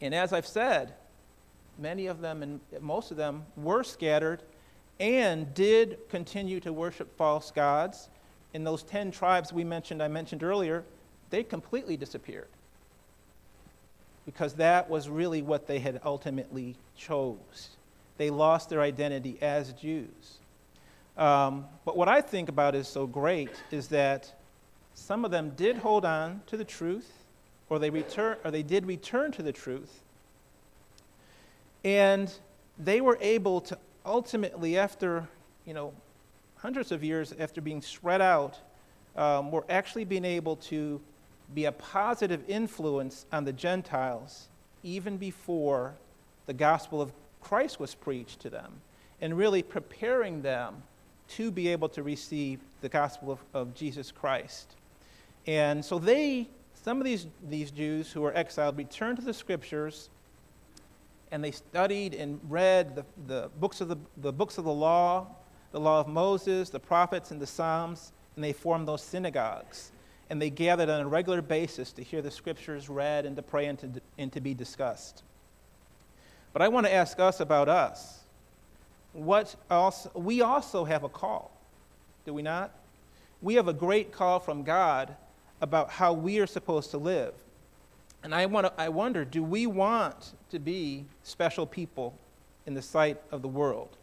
And 0.00 0.14
as 0.14 0.32
I've 0.32 0.46
said, 0.46 0.94
many 1.78 2.06
of 2.06 2.20
them 2.20 2.42
and 2.42 2.60
most 2.80 3.10
of 3.10 3.16
them 3.16 3.44
were 3.56 3.82
scattered 3.82 4.42
and 4.98 5.52
did 5.54 5.98
continue 6.10 6.60
to 6.60 6.72
worship 6.72 7.16
false 7.16 7.50
gods. 7.50 8.08
In 8.52 8.64
those 8.64 8.82
10 8.82 9.10
tribes 9.10 9.52
we 9.52 9.64
mentioned, 9.64 10.02
I 10.02 10.08
mentioned 10.08 10.42
earlier, 10.42 10.84
they 11.30 11.42
completely 11.42 11.96
disappeared 11.96 12.48
because 14.26 14.54
that 14.54 14.88
was 14.88 15.08
really 15.08 15.42
what 15.42 15.66
they 15.66 15.78
had 15.78 16.00
ultimately 16.04 16.76
chose. 16.96 17.70
They 18.18 18.30
lost 18.30 18.68
their 18.68 18.80
identity 18.80 19.38
as 19.40 19.72
Jews. 19.72 20.38
Um, 21.16 21.66
but 21.84 21.96
what 21.96 22.08
I 22.08 22.20
think 22.20 22.48
about 22.48 22.74
is 22.74 22.86
so 22.86 23.06
great 23.06 23.50
is 23.70 23.88
that 23.88 24.32
some 24.94 25.24
of 25.24 25.30
them 25.30 25.50
did 25.56 25.76
hold 25.78 26.04
on 26.04 26.42
to 26.46 26.56
the 26.56 26.64
truth, 26.64 27.10
or 27.68 27.78
they 27.78 27.90
return, 27.90 28.36
or 28.44 28.50
they 28.50 28.62
did 28.62 28.86
return 28.86 29.32
to 29.32 29.42
the 29.42 29.52
truth, 29.52 30.00
and 31.84 32.32
they 32.78 33.00
were 33.00 33.18
able 33.20 33.60
to 33.62 33.78
ultimately, 34.04 34.78
after 34.78 35.28
you 35.66 35.74
know, 35.74 35.92
hundreds 36.56 36.92
of 36.92 37.02
years 37.02 37.34
after 37.38 37.60
being 37.60 37.80
spread 37.80 38.20
out, 38.20 38.58
um, 39.16 39.50
were 39.50 39.64
actually 39.68 40.04
being 40.04 40.24
able 40.24 40.56
to 40.56 41.00
be 41.54 41.64
a 41.64 41.72
positive 41.72 42.42
influence 42.48 43.26
on 43.32 43.44
the 43.44 43.52
Gentiles 43.52 44.48
even 44.82 45.16
before 45.16 45.94
the 46.46 46.52
gospel 46.52 47.00
of 47.02 47.12
Christ 47.40 47.80
was 47.80 47.94
preached 47.94 48.40
to 48.40 48.50
them, 48.50 48.80
and 49.20 49.36
really 49.36 49.62
preparing 49.62 50.42
them 50.42 50.82
to 51.28 51.50
be 51.50 51.68
able 51.68 51.88
to 51.90 52.02
receive 52.02 52.60
the 52.80 52.88
gospel 52.88 53.32
of, 53.32 53.38
of 53.54 53.74
Jesus 53.74 54.10
Christ. 54.10 54.74
And 55.46 55.84
so 55.84 55.98
they, 55.98 56.48
some 56.82 56.98
of 56.98 57.04
these, 57.04 57.26
these 57.48 57.70
Jews 57.70 58.10
who 58.10 58.20
were 58.20 58.36
exiled, 58.36 58.76
returned 58.76 59.18
to 59.18 59.24
the 59.24 59.34
scriptures 59.34 60.10
and 61.32 61.44
they 61.44 61.52
studied 61.52 62.14
and 62.14 62.40
read 62.48 62.96
the, 62.96 63.04
the, 63.26 63.50
books, 63.60 63.80
of 63.80 63.88
the, 63.88 63.96
the 64.16 64.32
books 64.32 64.58
of 64.58 64.64
the 64.64 64.72
law, 64.72 65.28
the 65.72 65.80
law 65.80 66.00
of 66.00 66.08
Moses, 66.08 66.70
the 66.70 66.80
prophets, 66.80 67.30
and 67.30 67.40
the 67.40 67.46
Psalms, 67.46 68.12
and 68.34 68.44
they 68.44 68.52
formed 68.52 68.88
those 68.88 69.02
synagogues. 69.02 69.92
And 70.30 70.40
they 70.40 70.48
gathered 70.48 70.88
on 70.88 71.00
a 71.00 71.08
regular 71.08 71.42
basis 71.42 71.92
to 71.92 72.02
hear 72.02 72.22
the 72.22 72.30
scriptures 72.30 72.88
read 72.88 73.26
and 73.26 73.36
to 73.36 73.42
pray 73.42 73.66
and 73.66 73.78
to, 73.80 73.90
and 74.16 74.32
to 74.32 74.40
be 74.40 74.54
discussed. 74.54 75.22
But 76.52 76.62
I 76.62 76.68
want 76.68 76.86
to 76.86 76.94
ask 76.94 77.18
us 77.20 77.40
about 77.40 77.68
us. 77.68 78.20
What 79.12 79.54
also, 79.68 80.10
we 80.14 80.40
also 80.40 80.84
have 80.84 81.02
a 81.02 81.08
call, 81.08 81.50
do 82.24 82.32
we 82.32 82.42
not? 82.42 82.70
We 83.42 83.54
have 83.54 83.68
a 83.68 83.72
great 83.72 84.12
call 84.12 84.38
from 84.38 84.62
God 84.62 85.16
about 85.60 85.90
how 85.90 86.12
we 86.12 86.38
are 86.38 86.46
supposed 86.46 86.90
to 86.92 86.98
live. 86.98 87.34
And 88.22 88.34
I, 88.34 88.46
want 88.46 88.66
to, 88.66 88.72
I 88.80 88.88
wonder 88.88 89.24
do 89.24 89.42
we 89.42 89.66
want 89.66 90.32
to 90.50 90.58
be 90.58 91.06
special 91.22 91.66
people 91.66 92.16
in 92.66 92.74
the 92.74 92.82
sight 92.82 93.20
of 93.32 93.42
the 93.42 93.48
world? 93.48 93.96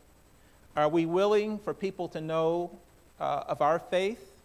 Are 0.76 0.90
we 0.90 1.06
willing 1.06 1.60
for 1.60 1.74
people 1.74 2.08
to 2.10 2.22
know 2.22 2.72
uh, 3.20 3.44
of 3.48 3.62
our 3.62 3.80
faith? 3.80 4.37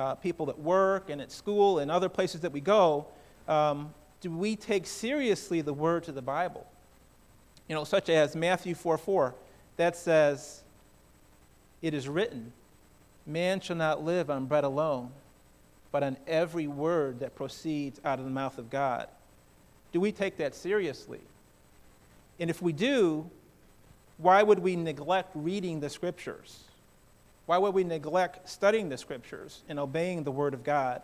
Uh, 0.00 0.14
people 0.14 0.46
that 0.46 0.58
work 0.58 1.10
and 1.10 1.20
at 1.20 1.30
school 1.30 1.78
and 1.78 1.90
other 1.90 2.08
places 2.08 2.40
that 2.40 2.52
we 2.52 2.60
go, 2.60 3.06
um, 3.46 3.92
do 4.22 4.30
we 4.30 4.56
take 4.56 4.86
seriously 4.86 5.60
the 5.60 5.74
words 5.74 6.08
of 6.08 6.14
the 6.14 6.22
Bible? 6.22 6.66
You 7.68 7.74
know, 7.74 7.84
such 7.84 8.08
as 8.08 8.34
Matthew 8.34 8.74
4 8.74 8.96
4, 8.96 9.34
that 9.76 9.94
says, 9.98 10.62
It 11.82 11.92
is 11.92 12.08
written, 12.08 12.54
Man 13.26 13.60
shall 13.60 13.76
not 13.76 14.02
live 14.02 14.30
on 14.30 14.46
bread 14.46 14.64
alone, 14.64 15.10
but 15.92 16.02
on 16.02 16.16
every 16.26 16.66
word 16.66 17.20
that 17.20 17.34
proceeds 17.34 18.00
out 18.02 18.18
of 18.18 18.24
the 18.24 18.30
mouth 18.30 18.56
of 18.56 18.70
God. 18.70 19.06
Do 19.92 20.00
we 20.00 20.12
take 20.12 20.38
that 20.38 20.54
seriously? 20.54 21.20
And 22.38 22.48
if 22.48 22.62
we 22.62 22.72
do, 22.72 23.28
why 24.16 24.42
would 24.42 24.60
we 24.60 24.76
neglect 24.76 25.32
reading 25.34 25.80
the 25.80 25.90
scriptures? 25.90 26.69
Why 27.50 27.58
would 27.58 27.74
we 27.74 27.82
neglect 27.82 28.48
studying 28.48 28.88
the 28.90 28.96
scriptures 28.96 29.64
and 29.68 29.80
obeying 29.80 30.22
the 30.22 30.30
word 30.30 30.54
of 30.54 30.62
God? 30.62 31.02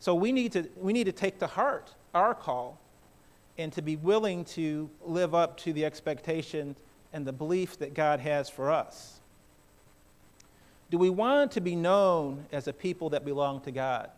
So 0.00 0.16
we 0.16 0.32
need 0.32 0.50
to, 0.50 0.68
we 0.74 0.92
need 0.92 1.04
to 1.04 1.12
take 1.12 1.38
to 1.38 1.46
heart 1.46 1.94
our 2.12 2.34
call 2.34 2.80
and 3.56 3.72
to 3.74 3.82
be 3.82 3.94
willing 3.94 4.44
to 4.46 4.90
live 5.04 5.32
up 5.32 5.56
to 5.58 5.72
the 5.72 5.84
expectation 5.84 6.74
and 7.12 7.24
the 7.24 7.32
belief 7.32 7.78
that 7.78 7.94
God 7.94 8.18
has 8.18 8.50
for 8.50 8.72
us. 8.72 9.20
Do 10.90 10.98
we 10.98 11.08
want 11.08 11.52
to 11.52 11.60
be 11.60 11.76
known 11.76 12.46
as 12.50 12.66
a 12.66 12.72
people 12.72 13.10
that 13.10 13.24
belong 13.24 13.60
to 13.60 13.70
God? 13.70 14.10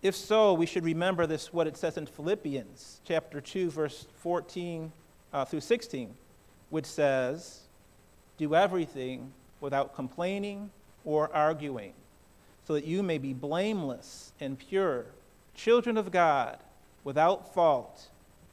If 0.00 0.16
so, 0.16 0.54
we 0.54 0.64
should 0.64 0.82
remember 0.82 1.26
this 1.26 1.52
what 1.52 1.66
it 1.66 1.76
says 1.76 1.98
in 1.98 2.06
Philippians 2.06 3.02
chapter 3.04 3.42
2 3.42 3.68
verse 3.68 4.06
14 4.22 4.90
uh, 5.30 5.44
through 5.44 5.60
16, 5.60 6.14
which 6.70 6.86
says, 6.86 7.64
"Do 8.38 8.54
everything 8.54 9.34
without 9.60 9.94
complaining 9.94 10.70
or 11.04 11.34
arguing, 11.34 11.92
so 12.66 12.74
that 12.74 12.84
you 12.84 13.02
may 13.02 13.18
be 13.18 13.32
blameless 13.32 14.32
and 14.40 14.58
pure, 14.58 15.06
children 15.54 15.96
of 15.96 16.10
God, 16.10 16.58
without 17.04 17.54
fault, 17.54 18.08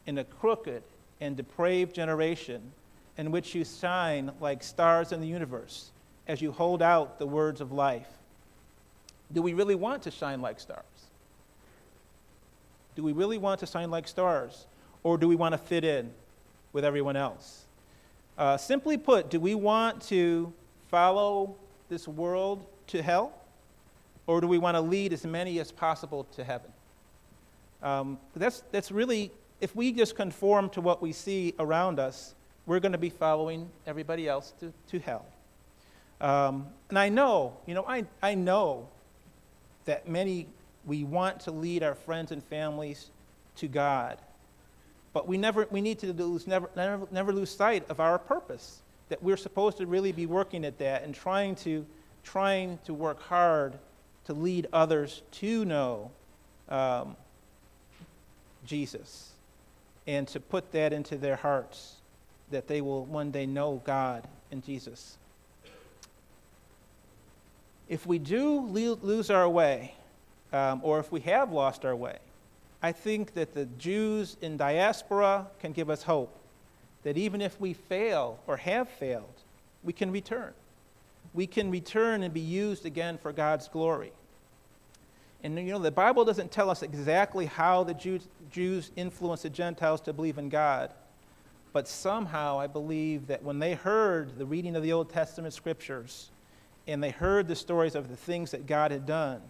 in 0.06 0.18
a 0.18 0.24
crooked 0.24 0.84
and 1.20 1.36
depraved 1.36 1.96
generation, 1.96 2.72
in 3.18 3.32
which 3.32 3.56
you 3.56 3.66
shine 3.66 4.32
like 4.40 4.64
stars 4.64 5.12
in 5.12 5.22
the 5.22 5.28
universe, 5.28 5.92
as 6.28 6.42
you 6.42 6.52
hold 6.52 6.82
out 6.82 7.20
the 7.20 7.28
words 7.28 7.62
of 7.62 7.72
life." 7.72 8.10
Do 9.34 9.42
we 9.42 9.54
really 9.54 9.76
want 9.76 10.04
to 10.04 10.12
shine 10.12 10.42
like 10.42 10.60
stars? 10.60 10.84
Do 12.96 13.04
we 13.04 13.12
really 13.12 13.38
want 13.38 13.60
to 13.60 13.66
shine 13.66 13.92
like 13.92 14.08
stars? 14.08 14.68
Or 15.04 15.18
do 15.18 15.28
we 15.28 15.36
want 15.36 15.54
to 15.54 15.58
fit 15.58 15.84
in 15.84 16.12
with 16.74 16.86
everyone 16.86 17.16
else? 17.16 17.66
Uh, 18.38 18.58
simply 18.58 18.98
put, 18.98 19.30
do 19.30 19.40
we 19.40 19.56
want 19.56 20.02
to 20.04 20.54
follow 20.96 21.54
this 21.90 22.08
world 22.08 22.66
to 22.88 23.02
hell? 23.02 23.34
Or 24.28 24.40
do 24.40 24.48
we 24.48 24.58
want 24.58 24.76
to 24.76 24.82
lead 24.82 25.12
as 25.12 25.26
many 25.26 25.60
as 25.60 25.70
possible 25.70 26.24
to 26.36 26.42
heaven? 26.42 26.72
Um, 27.84 28.18
that's, 28.34 28.64
that's 28.72 28.94
really, 28.94 29.30
if 29.60 29.76
we 29.76 29.92
just 29.92 30.16
conform 30.16 30.70
to 30.70 30.80
what 30.80 31.02
we 31.02 31.12
see 31.12 31.54
around 31.60 32.00
us, 32.00 32.34
we're 32.66 32.80
going 32.80 32.94
to 32.94 32.98
be 32.98 33.10
following 33.10 33.70
everybody 33.86 34.30
else 34.30 34.54
to, 34.62 34.72
to 34.88 35.00
hell. 35.00 35.26
Um, 36.22 36.68
and 36.88 36.98
I 36.98 37.10
know, 37.10 37.58
you 37.66 37.74
know, 37.74 37.84
I, 37.86 38.06
I 38.24 38.36
know 38.36 38.88
that 39.84 40.08
many 40.08 40.48
we 40.86 41.04
want 41.04 41.42
to 41.42 41.52
lead 41.52 41.84
our 41.84 41.96
friends 41.96 42.32
and 42.32 42.42
families 42.42 43.10
to 43.58 43.68
God. 43.68 44.18
But 45.12 45.28
we, 45.28 45.38
never, 45.38 45.68
we 45.70 45.82
need 45.82 46.00
to 46.00 46.14
lose, 46.14 46.48
never, 46.48 46.70
never, 46.74 47.06
never 47.12 47.34
lose 47.34 47.50
sight 47.50 47.84
of 47.90 48.00
our 48.00 48.18
purpose, 48.18 48.82
that 49.10 49.22
we're 49.22 49.38
supposed 49.38 49.78
to 49.78 49.86
really 49.86 50.12
be 50.12 50.26
working 50.26 50.66
at 50.66 50.78
that 50.80 51.04
and 51.04 51.14
trying 51.14 51.56
to, 51.56 51.86
trying 52.24 52.80
to 52.86 52.94
work 52.94 53.22
hard 53.22 53.74
to 54.26 54.34
lead 54.34 54.68
others 54.74 55.22
to 55.32 55.64
know 55.66 56.12
um, 56.70 57.16
Jesus 58.66 59.32
and 60.08 60.28
to 60.28 60.40
put 60.40 60.72
that 60.72 60.94
into 60.94 61.18
their 61.18 61.36
hearts 61.36 61.96
that 62.52 62.68
they 62.68 62.82
will 62.82 63.06
one 63.06 63.32
day 63.32 63.46
know 63.46 63.82
God 63.86 64.28
and 64.52 64.64
Jesus. 64.64 65.18
If 67.88 68.06
we 68.08 68.18
do 68.18 68.62
lose 68.62 69.30
our 69.30 69.48
way, 69.48 69.94
um, 70.52 70.82
or 70.84 71.00
if 71.00 71.12
we 71.12 71.20
have 71.22 71.52
lost 71.52 71.86
our 71.86 71.96
way, 71.96 72.18
I 72.82 72.92
think 72.92 73.34
that 73.34 73.54
the 73.54 73.66
Jews 73.78 74.38
in 74.42 74.58
diaspora 74.58 75.48
can 75.60 75.72
give 75.72 75.90
us 75.90 76.04
hope 76.04 76.36
that 77.06 77.18
even 77.18 77.40
if 77.40 77.62
we 77.62 77.72
fail 77.72 78.40
or 78.48 78.58
have 78.58 78.90
failed, 78.90 79.44
we 79.84 79.94
can 79.94 80.12
return. 80.12 80.52
We 81.36 81.46
can 81.46 81.70
return 81.70 82.24
and 82.24 82.34
be 82.34 82.42
used 82.42 82.84
again 82.86 83.20
for 83.20 83.32
God's 83.32 83.68
glory. 83.68 84.12
And 85.44 85.56
you 85.56 85.72
know, 85.72 85.80
the 85.80 85.92
Bible 85.92 86.26
doesn't 86.26 86.52
tell 86.52 86.68
us 86.68 86.82
exactly 86.82 87.46
how 87.46 87.84
the 87.84 87.94
Jews, 87.94 88.28
Jews 88.52 88.90
influenced 88.96 89.44
the 89.44 89.52
Gentiles 89.52 90.02
to 90.02 90.14
believe 90.14 90.40
in 90.40 90.50
God. 90.50 90.92
But 91.74 91.88
somehow 91.88 92.58
I 92.60 92.66
believe 92.66 93.28
that 93.28 93.44
when 93.44 93.60
they 93.60 93.76
heard 93.76 94.40
the 94.40 94.46
reading 94.46 94.76
of 94.76 94.82
the 94.82 94.92
Old 94.92 95.12
Testament 95.12 95.54
scriptures 95.54 96.32
and 96.88 97.04
they 97.04 97.12
heard 97.12 97.48
the 97.48 97.56
stories 97.56 97.94
of 97.94 98.10
the 98.10 98.16
things 98.16 98.50
that 98.50 98.66
God 98.66 98.90
had 98.90 99.06
done, 99.06 99.42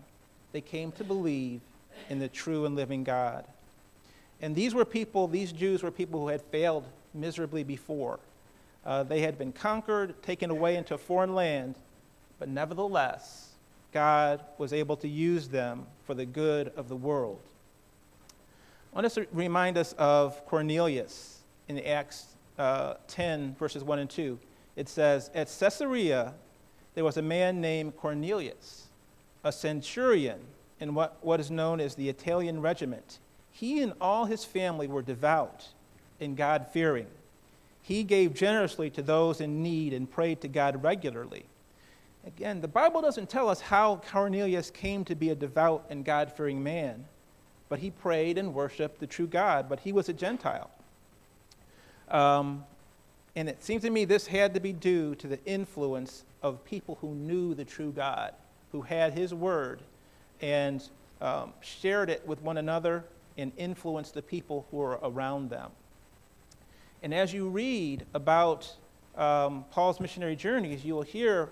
they 0.52 0.60
came 0.60 0.92
to 0.94 1.06
believe 1.06 1.62
in 2.10 2.20
the 2.20 2.28
true 2.28 2.66
and 2.66 2.76
living 2.76 3.06
God. 3.06 3.46
And 4.42 4.54
these 4.54 4.76
were 4.76 4.84
people, 4.84 5.30
these 5.30 5.54
Jews 5.54 5.84
were 5.84 5.92
people 5.92 6.20
who 6.20 6.28
had 6.28 6.42
failed 6.42 6.84
miserably 7.16 7.64
before. 7.64 8.20
Uh, 8.86 9.04
they 9.04 9.22
had 9.22 9.38
been 9.38 9.52
conquered, 9.52 10.22
taken 10.22 10.52
away 10.52 10.76
into 10.76 10.94
a 10.94 10.98
foreign 10.98 11.34
land, 11.34 11.76
but 12.38 12.50
nevertheless, 12.50 13.54
God 13.92 14.42
was 14.58 14.74
able 14.74 14.98
to 14.98 15.08
use 15.08 15.48
them 15.48 15.88
for 16.06 16.14
the 16.14 16.26
good 16.26 16.72
of 16.76 16.90
the 16.90 16.96
world. 16.96 17.42
I 18.94 19.02
want 19.02 19.12
to 19.12 19.28
remind 19.32 19.78
us 19.78 19.94
of 19.94 20.46
Cornelius 20.46 21.40
in 21.68 21.80
Acts 21.80 22.36
uh, 22.60 22.96
10, 23.08 23.56
verses 23.58 23.84
1 23.84 24.00
and 24.00 24.10
2. 24.10 24.38
It 24.76 24.88
says, 24.88 25.32
At 25.34 25.48
Caesarea, 25.60 26.34
there 26.94 27.04
was 27.04 27.18
a 27.18 27.22
man 27.22 27.60
named 27.62 27.96
Cornelius 27.98 28.88
a 29.46 29.52
centurion 29.52 30.40
in 30.80 30.94
what, 30.94 31.18
what 31.22 31.40
is 31.40 31.50
known 31.50 31.80
as 31.80 31.96
the 31.96 32.10
Italian 32.10 32.60
Regiment. 32.60 33.20
He 33.52 33.82
and 33.82 33.94
all 34.02 34.26
his 34.26 34.44
family 34.44 34.88
were 34.88 35.04
devout 35.04 35.68
and 36.20 36.38
God 36.38 36.68
fearing. 36.72 37.08
He 37.82 38.04
gave 38.04 38.34
generously 38.34 38.90
to 38.92 39.02
those 39.02 39.42
in 39.42 39.62
need 39.62 39.94
and 39.94 40.10
prayed 40.10 40.42
to 40.42 40.48
God 40.48 40.82
regularly. 40.82 41.46
Again, 42.26 42.62
the 42.62 42.68
Bible 42.68 43.02
doesn't 43.02 43.30
tell 43.30 43.48
us 43.50 43.62
how 43.62 44.02
Cornelius 44.12 44.72
came 44.72 45.06
to 45.06 45.16
be 45.16 45.30
a 45.30 45.36
devout 45.36 45.86
and 45.90 46.04
God 46.04 46.32
fearing 46.32 46.64
man, 46.64 47.06
but 47.70 47.80
he 47.80 47.92
prayed 47.92 48.40
and 48.40 48.54
worshiped 48.54 49.00
the 49.00 49.06
true 49.06 49.28
God, 49.28 49.70
but 49.70 49.80
he 49.80 49.92
was 49.92 50.10
a 50.10 50.14
Gentile. 50.14 50.72
Um, 52.10 52.64
and 53.36 53.50
it 53.50 53.64
seems 53.64 53.84
to 53.84 53.90
me 53.90 54.06
this 54.06 54.26
had 54.26 54.54
to 54.56 54.60
be 54.60 54.74
due 54.74 55.14
to 55.16 55.28
the 55.28 55.44
influence 55.46 56.24
of 56.42 56.64
people 56.66 56.98
who 57.02 57.14
knew 57.14 57.54
the 57.54 57.66
true 57.66 57.92
God, 57.92 58.34
who 58.72 58.82
had 58.82 59.14
his 59.14 59.34
word 59.34 59.82
and 60.42 60.88
um, 61.22 61.54
shared 61.62 62.10
it 62.10 62.26
with 62.26 62.42
one 62.42 62.58
another 62.58 63.04
and 63.38 63.52
influenced 63.58 64.14
the 64.14 64.22
people 64.22 64.66
who 64.72 64.78
were 64.78 65.00
around 65.04 65.50
them. 65.50 65.72
And 67.06 67.14
as 67.14 67.32
you 67.32 67.48
read 67.50 68.04
about 68.16 68.68
um, 69.16 69.64
Paul's 69.70 70.00
missionary 70.00 70.36
journeys, 70.36 70.84
you 70.84 70.96
will 70.96 71.04
hear 71.04 71.52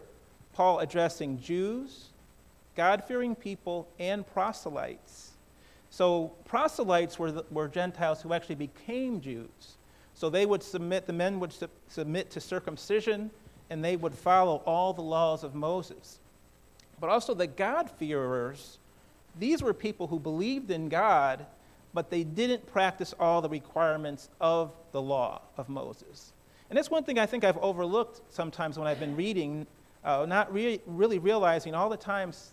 Paul 0.53 0.79
addressing 0.79 1.39
Jews, 1.39 2.05
God 2.75 3.03
fearing 3.03 3.36
people, 3.36 3.88
and 4.00 4.25
proselytes. 4.33 5.33
So, 5.91 6.31
proselytes 6.45 7.19
were, 7.19 7.31
the, 7.31 7.45
were 7.51 7.67
Gentiles 7.67 8.19
who 8.19 8.33
actually 8.33 8.55
became 8.55 9.22
Jews. 9.22 9.77
So, 10.15 10.27
they 10.27 10.48
would 10.48 10.63
submit, 10.63 11.05
the 11.05 11.13
men 11.13 11.39
would 11.39 11.53
su- 11.53 11.69
submit 11.88 12.31
to 12.31 12.41
circumcision, 12.41 13.29
and 13.69 13.86
they 13.86 13.95
would 13.95 14.15
follow 14.15 14.63
all 14.65 14.91
the 14.91 15.03
laws 15.03 15.43
of 15.43 15.53
Moses. 15.53 16.17
But 17.00 17.12
also, 17.12 17.36
the 17.36 17.45
God-fearers, 17.45 18.79
these 19.38 19.62
were 19.62 19.75
people 19.75 20.07
who 20.07 20.17
believed 20.17 20.72
in 20.72 20.89
God, 20.89 21.45
but 21.93 22.09
they 22.09 22.23
didn't 22.23 22.65
practice 22.71 23.13
all 23.19 23.41
the 23.41 23.50
requirements 23.50 24.29
of 24.41 24.71
the 24.91 25.01
law 25.01 25.41
of 25.57 25.69
Moses. 25.69 26.33
And 26.69 26.77
that's 26.77 26.89
one 26.89 27.03
thing 27.03 27.19
I 27.19 27.25
think 27.25 27.43
I've 27.43 27.57
overlooked 27.57 28.21
sometimes 28.33 28.79
when 28.79 28.88
I've 28.88 29.00
been 29.00 29.15
reading 29.15 29.67
uh, 30.03 30.25
not 30.27 30.53
re- 30.53 30.81
really 30.85 31.19
realizing 31.19 31.73
all 31.73 31.89
the 31.89 31.97
times 31.97 32.51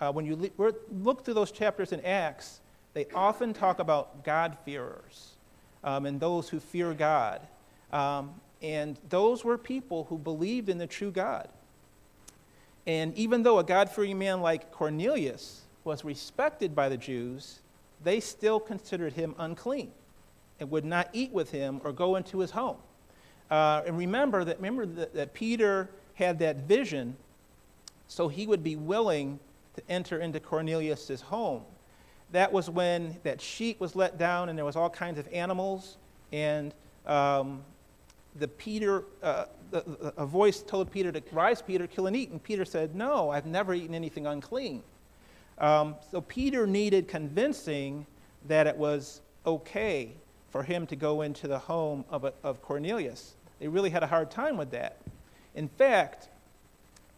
uh, 0.00 0.12
when 0.12 0.26
you 0.26 0.52
le- 0.58 0.74
look 1.02 1.24
through 1.24 1.34
those 1.34 1.50
chapters 1.50 1.92
in 1.92 2.04
Acts, 2.04 2.60
they 2.94 3.06
often 3.14 3.54
talk 3.54 3.78
about 3.78 4.24
God-fearers 4.24 5.32
um, 5.84 6.06
and 6.06 6.20
those 6.20 6.48
who 6.48 6.60
fear 6.60 6.92
God. 6.92 7.40
Um, 7.92 8.34
and 8.60 8.98
those 9.08 9.44
were 9.44 9.58
people 9.58 10.04
who 10.04 10.18
believed 10.18 10.68
in 10.68 10.78
the 10.78 10.86
true 10.86 11.10
God. 11.10 11.48
And 12.86 13.16
even 13.16 13.42
though 13.42 13.58
a 13.58 13.64
God 13.64 13.90
fearing 13.90 14.18
man 14.18 14.40
like 14.40 14.70
Cornelius 14.72 15.62
was 15.84 16.04
respected 16.04 16.74
by 16.74 16.88
the 16.88 16.96
Jews, 16.96 17.60
they 18.04 18.20
still 18.20 18.60
considered 18.60 19.12
him 19.12 19.34
unclean 19.38 19.90
and 20.60 20.70
would 20.70 20.84
not 20.84 21.08
eat 21.12 21.32
with 21.32 21.50
him 21.50 21.80
or 21.84 21.92
go 21.92 22.16
into 22.16 22.38
his 22.38 22.50
home. 22.50 22.76
Uh, 23.50 23.82
and 23.86 23.98
remember 23.98 24.44
that, 24.44 24.56
remember 24.56 24.86
that, 24.86 25.14
that 25.14 25.34
Peter 25.34 25.90
had 26.14 26.38
that 26.38 26.56
vision 26.68 27.16
so 28.08 28.28
he 28.28 28.46
would 28.46 28.62
be 28.62 28.76
willing 28.76 29.40
to 29.74 29.82
enter 29.88 30.18
into 30.18 30.38
Cornelius' 30.38 31.20
home. 31.22 31.62
That 32.32 32.52
was 32.52 32.68
when 32.68 33.18
that 33.22 33.40
sheet 33.40 33.80
was 33.80 33.96
let 33.96 34.18
down 34.18 34.48
and 34.48 34.58
there 34.58 34.64
was 34.64 34.76
all 34.76 34.90
kinds 34.90 35.18
of 35.18 35.26
animals, 35.32 35.96
and 36.30 36.74
um, 37.06 37.62
the 38.36 38.48
Peter, 38.48 39.04
uh, 39.22 39.46
the, 39.70 39.80
the, 39.80 40.14
a 40.16 40.26
voice 40.26 40.62
told 40.62 40.90
Peter 40.90 41.10
to 41.12 41.22
rise, 41.32 41.62
Peter, 41.62 41.86
kill 41.86 42.06
and 42.06 42.16
eat. 42.16 42.30
And 42.30 42.42
Peter 42.42 42.64
said, 42.64 42.94
No, 42.94 43.30
I've 43.30 43.46
never 43.46 43.74
eaten 43.74 43.94
anything 43.94 44.26
unclean. 44.26 44.82
Um, 45.62 45.94
so 46.10 46.20
Peter 46.20 46.66
needed 46.66 47.06
convincing 47.06 48.04
that 48.48 48.66
it 48.66 48.76
was 48.76 49.22
okay 49.46 50.12
for 50.50 50.64
him 50.64 50.86
to 50.88 50.96
go 50.96 51.22
into 51.22 51.46
the 51.46 51.58
home 51.58 52.04
of, 52.10 52.24
a, 52.24 52.34
of 52.42 52.60
Cornelius. 52.60 53.36
They 53.60 53.68
really 53.68 53.90
had 53.90 54.02
a 54.02 54.08
hard 54.08 54.30
time 54.30 54.56
with 54.56 54.72
that. 54.72 54.98
In 55.54 55.68
fact, 55.68 56.28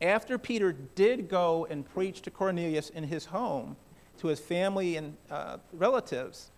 after 0.02 0.36
Peter 0.36 0.72
did 0.72 1.28
go 1.28 1.66
and 1.70 1.88
preach 1.88 2.20
to 2.22 2.30
Cornelius 2.30 2.90
in 2.90 3.04
his 3.04 3.24
home, 3.24 3.76
to 4.18 4.28
his 4.28 4.40
family 4.40 4.96
and 4.96 5.16
uh, 5.30 5.56
relatives, 5.72 6.50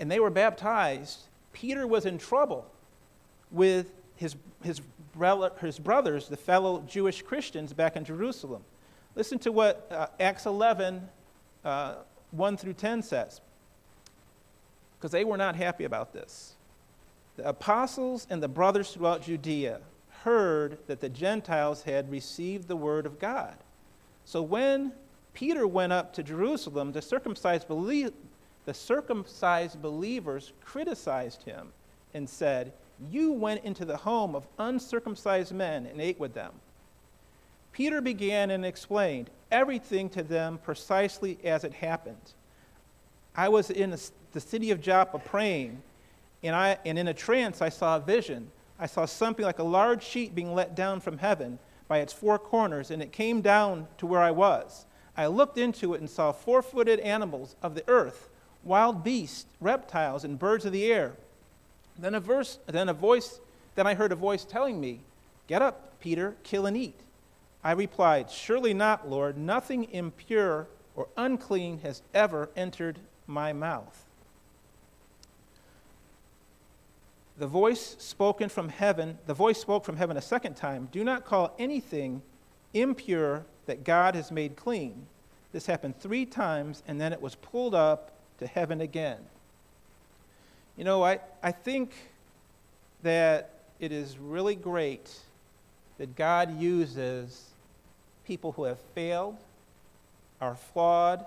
and 0.00 0.10
they 0.10 0.18
were 0.18 0.30
baptized, 0.30 1.28
Peter 1.52 1.86
was 1.86 2.06
in 2.06 2.18
trouble 2.18 2.66
with 3.52 3.92
his, 4.16 4.34
his, 4.62 4.80
his 5.60 5.78
brothers, 5.78 6.28
the 6.28 6.36
fellow 6.36 6.84
Jewish 6.88 7.22
Christians 7.22 7.72
back 7.72 7.96
in 7.96 8.04
Jerusalem. 8.04 8.64
Listen 9.14 9.38
to 9.40 9.52
what 9.52 9.88
uh, 9.90 10.06
Acts 10.18 10.46
11, 10.46 11.08
uh, 11.64 11.96
1 12.30 12.56
through 12.56 12.74
10 12.74 13.02
says, 13.02 13.40
because 14.98 15.12
they 15.12 15.24
were 15.24 15.36
not 15.36 15.56
happy 15.56 15.84
about 15.84 16.12
this. 16.12 16.56
The 17.36 17.48
apostles 17.48 18.26
and 18.28 18.42
the 18.42 18.48
brothers 18.48 18.90
throughout 18.92 19.22
Judea 19.22 19.80
heard 20.24 20.78
that 20.86 21.00
the 21.00 21.08
Gentiles 21.08 21.82
had 21.84 22.10
received 22.10 22.68
the 22.68 22.76
word 22.76 23.06
of 23.06 23.18
God. 23.18 23.56
So 24.26 24.42
when 24.42 24.92
Peter 25.32 25.66
went 25.66 25.92
up 25.92 26.12
to 26.14 26.22
Jerusalem, 26.22 26.92
the 26.92 27.00
circumcised, 27.00 27.66
belie- 27.66 28.12
the 28.66 28.74
circumcised 28.74 29.80
believers 29.80 30.52
criticized 30.62 31.44
him 31.44 31.72
and 32.12 32.28
said, 32.28 32.72
You 33.10 33.32
went 33.32 33.64
into 33.64 33.86
the 33.86 33.96
home 33.96 34.34
of 34.34 34.46
uncircumcised 34.58 35.54
men 35.54 35.86
and 35.86 36.00
ate 36.00 36.20
with 36.20 36.34
them. 36.34 36.52
Peter 37.72 38.00
began 38.00 38.50
and 38.50 38.64
explained 38.64 39.30
everything 39.50 40.08
to 40.10 40.22
them 40.22 40.58
precisely 40.58 41.38
as 41.44 41.64
it 41.64 41.72
happened. 41.74 42.34
I 43.36 43.48
was 43.48 43.70
in 43.70 43.90
the 44.32 44.40
city 44.40 44.70
of 44.70 44.80
Joppa 44.80 45.18
praying, 45.18 45.82
and, 46.42 46.54
I, 46.54 46.78
and 46.84 46.98
in 46.98 47.08
a 47.08 47.14
trance 47.14 47.62
I 47.62 47.68
saw 47.68 47.96
a 47.96 48.00
vision 48.00 48.50
I 48.80 48.86
saw 48.86 49.04
something 49.04 49.44
like 49.44 49.58
a 49.58 49.64
large 49.64 50.02
sheet 50.02 50.34
being 50.34 50.54
let 50.54 50.74
down 50.74 51.00
from 51.00 51.18
heaven 51.18 51.58
by 51.86 51.98
its 51.98 52.14
four 52.14 52.38
corners, 52.38 52.90
and 52.90 53.02
it 53.02 53.12
came 53.12 53.42
down 53.42 53.86
to 53.98 54.06
where 54.06 54.22
I 54.22 54.30
was. 54.30 54.86
I 55.16 55.26
looked 55.26 55.58
into 55.58 55.92
it 55.92 56.00
and 56.00 56.08
saw 56.08 56.32
four 56.32 56.62
footed 56.62 56.98
animals 57.00 57.56
of 57.62 57.74
the 57.74 57.84
earth, 57.88 58.30
wild 58.64 59.04
beasts, 59.04 59.44
reptiles, 59.60 60.24
and 60.24 60.38
birds 60.38 60.64
of 60.64 60.72
the 60.72 60.90
air. 60.90 61.12
Then 61.98 62.14
a, 62.14 62.20
verse, 62.20 62.58
then 62.66 62.88
a 62.88 62.94
voice, 62.94 63.40
then 63.74 63.86
I 63.86 63.92
heard 63.92 64.12
a 64.12 64.16
voice 64.16 64.44
telling 64.44 64.80
me, 64.80 65.00
Get 65.46 65.60
up, 65.60 66.00
Peter, 66.00 66.36
kill 66.42 66.64
and 66.64 66.76
eat. 66.76 66.98
I 67.62 67.72
replied, 67.72 68.30
Surely 68.30 68.74
not, 68.74 69.08
Lord. 69.08 69.36
Nothing 69.36 69.90
impure 69.92 70.66
or 70.94 71.08
unclean 71.16 71.80
has 71.80 72.02
ever 72.14 72.50
entered 72.56 72.98
my 73.26 73.52
mouth. 73.52 74.06
the 77.40 77.46
voice 77.46 77.96
spoken 77.98 78.50
from 78.50 78.68
heaven, 78.68 79.18
the 79.26 79.32
voice 79.32 79.58
spoke 79.58 79.82
from 79.82 79.96
heaven 79.96 80.18
a 80.18 80.20
second 80.20 80.56
time, 80.56 80.88
do 80.92 81.02
not 81.02 81.24
call 81.24 81.54
anything 81.58 82.20
impure 82.74 83.46
that 83.64 83.82
God 83.82 84.14
has 84.14 84.30
made 84.30 84.56
clean. 84.56 85.06
This 85.50 85.64
happened 85.64 85.98
three 85.98 86.26
times, 86.26 86.82
and 86.86 87.00
then 87.00 87.14
it 87.14 87.20
was 87.20 87.34
pulled 87.36 87.74
up 87.74 88.12
to 88.38 88.46
heaven 88.46 88.82
again. 88.82 89.18
You 90.76 90.84
know, 90.84 91.02
I, 91.02 91.20
I 91.42 91.50
think 91.50 91.92
that 93.02 93.54
it 93.80 93.90
is 93.90 94.18
really 94.18 94.54
great 94.54 95.10
that 95.96 96.14
God 96.16 96.60
uses 96.60 97.49
people 98.24 98.52
who 98.52 98.64
have 98.64 98.78
failed, 98.94 99.36
are 100.40 100.54
flawed, 100.54 101.24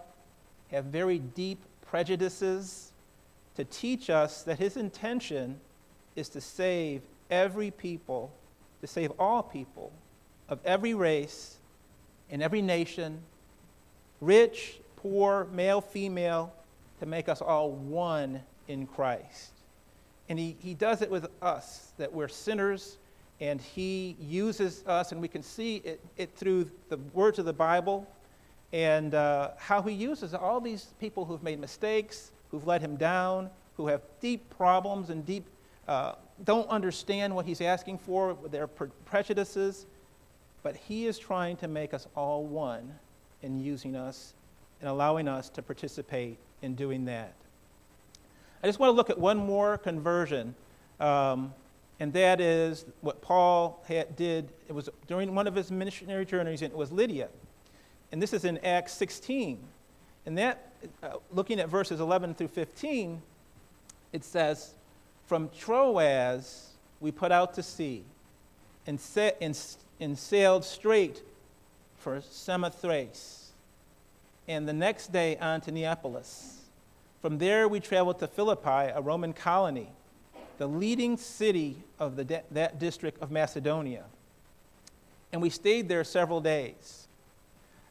have 0.72 0.86
very 0.86 1.20
deep 1.20 1.60
prejudices, 1.88 2.92
to 3.56 3.64
teach 3.66 4.10
us 4.10 4.44
that 4.44 4.58
His 4.58 4.78
intention 4.78 5.60
is 6.16 6.30
to 6.30 6.42
save 6.42 7.02
every 7.30 7.72
people, 7.72 8.32
to 8.82 8.88
save 8.88 9.12
all 9.20 9.44
people 9.44 9.92
of 10.50 10.60
every 10.66 10.94
race 10.94 11.58
in 12.30 12.42
every 12.42 12.62
nation, 12.62 13.20
rich, 14.22 14.80
poor, 14.96 15.46
male, 15.52 15.82
female, 15.82 16.54
to 17.00 17.06
make 17.06 17.30
us 17.30 17.42
all 17.42 17.72
one 17.72 18.42
in 18.68 18.88
Christ. 18.88 19.52
And 20.30 20.40
he, 20.40 20.56
he 20.60 20.74
does 20.74 21.02
it 21.02 21.12
with 21.12 21.28
us, 21.42 21.92
that 21.98 22.14
we're 22.14 22.28
sinners, 22.30 22.98
and 23.40 23.60
he 23.60 24.16
uses 24.20 24.84
us, 24.86 25.12
and 25.12 25.22
we 25.22 25.28
can 25.28 25.44
see 25.44 25.78
it, 25.78 26.00
it 26.18 26.36
through 26.36 26.70
the 26.90 26.98
words 27.14 27.40
of 27.40 27.46
the 27.46 27.54
Bible 27.54 28.08
and 28.72 29.14
uh, 29.14 29.52
how 29.58 29.82
he 29.82 29.94
uses 29.94 30.34
all 30.34 30.60
these 30.60 30.94
people 31.00 31.26
who've 31.26 31.44
made 31.44 31.60
mistakes, 31.60 32.32
who've 32.50 32.66
let 32.66 32.82
him 32.82 32.96
down, 32.96 33.50
who 33.78 33.88
have 33.88 34.02
deep 34.20 34.50
problems 34.50 35.10
and 35.10 35.26
deep 35.26 35.46
uh, 35.88 36.14
don't 36.44 36.68
understand 36.70 37.36
what 37.36 37.46
he's 37.46 37.62
asking 37.62 37.98
for, 37.98 38.38
their 38.50 38.68
prejudices, 38.68 39.86
but 40.64 40.76
he 40.76 41.06
is 41.06 41.20
trying 41.20 41.58
to 41.58 41.68
make 41.68 41.94
us 41.94 42.08
all 42.16 42.46
one 42.46 42.94
in 43.42 43.60
using 43.60 43.96
us 43.96 44.34
and 44.80 44.90
allowing 44.90 45.28
us 45.28 45.50
to 45.50 45.62
participate 45.62 46.38
in 46.62 46.74
doing 46.74 47.06
that. 47.06 47.34
I 48.64 48.68
just 48.68 48.80
want 48.80 48.90
to 48.90 48.94
look 48.94 49.10
at 49.10 49.20
one 49.20 49.38
more 49.38 49.78
conversion, 49.78 50.56
um, 51.00 51.54
and 52.04 52.12
that 52.12 52.42
is 52.42 52.84
what 53.00 53.22
Paul 53.22 53.82
had, 53.88 54.18
did. 54.18 54.50
It 54.68 54.74
was 54.74 54.90
during 55.08 55.34
one 55.34 55.48
of 55.48 55.56
his 55.56 55.72
missionary 55.72 56.26
journeys, 56.26 56.62
and 56.62 56.70
it 56.70 56.78
was 56.78 56.92
Lydia. 56.92 57.30
And 58.12 58.22
this 58.22 58.34
is 58.34 58.44
in 58.44 58.58
Acts 58.58 58.92
16. 58.92 59.58
And 60.26 60.38
that, 60.38 60.74
uh, 61.02 61.12
looking 61.32 61.62
at 61.62 61.70
verses 61.70 62.02
11 62.02 62.36
through 62.36 62.50
15, 62.50 63.22
it 64.12 64.26
says, 64.26 64.74
From 65.28 65.50
Troas 65.58 66.72
we 67.00 67.10
put 67.10 67.32
out 67.32 67.54
to 67.54 67.64
sea 67.64 68.04
and, 68.86 69.00
set, 69.00 69.38
and, 69.40 69.58
and 70.02 70.20
sailed 70.20 70.66
straight 70.66 71.22
for 72.00 72.20
Samothrace, 72.20 73.52
and 74.50 74.68
the 74.68 74.74
next 74.74 75.14
day 75.14 75.38
on 75.38 75.62
to 75.62 75.72
Neapolis. 75.72 76.60
From 77.22 77.38
there 77.38 77.66
we 77.70 77.80
traveled 77.80 78.20
to 78.20 78.28
Philippi, 78.28 78.92
a 78.94 79.00
Roman 79.00 79.32
colony, 79.32 79.88
the 80.58 80.68
leading 80.68 81.18
city 81.18 81.78
of 82.00 82.16
the, 82.16 82.44
that 82.52 82.80
district 82.80 83.22
of 83.22 83.32
Macedonia. 83.32 84.06
And 85.32 85.42
we 85.42 85.50
stayed 85.50 85.90
there 85.90 86.04
several 86.04 86.42
days. 86.42 87.08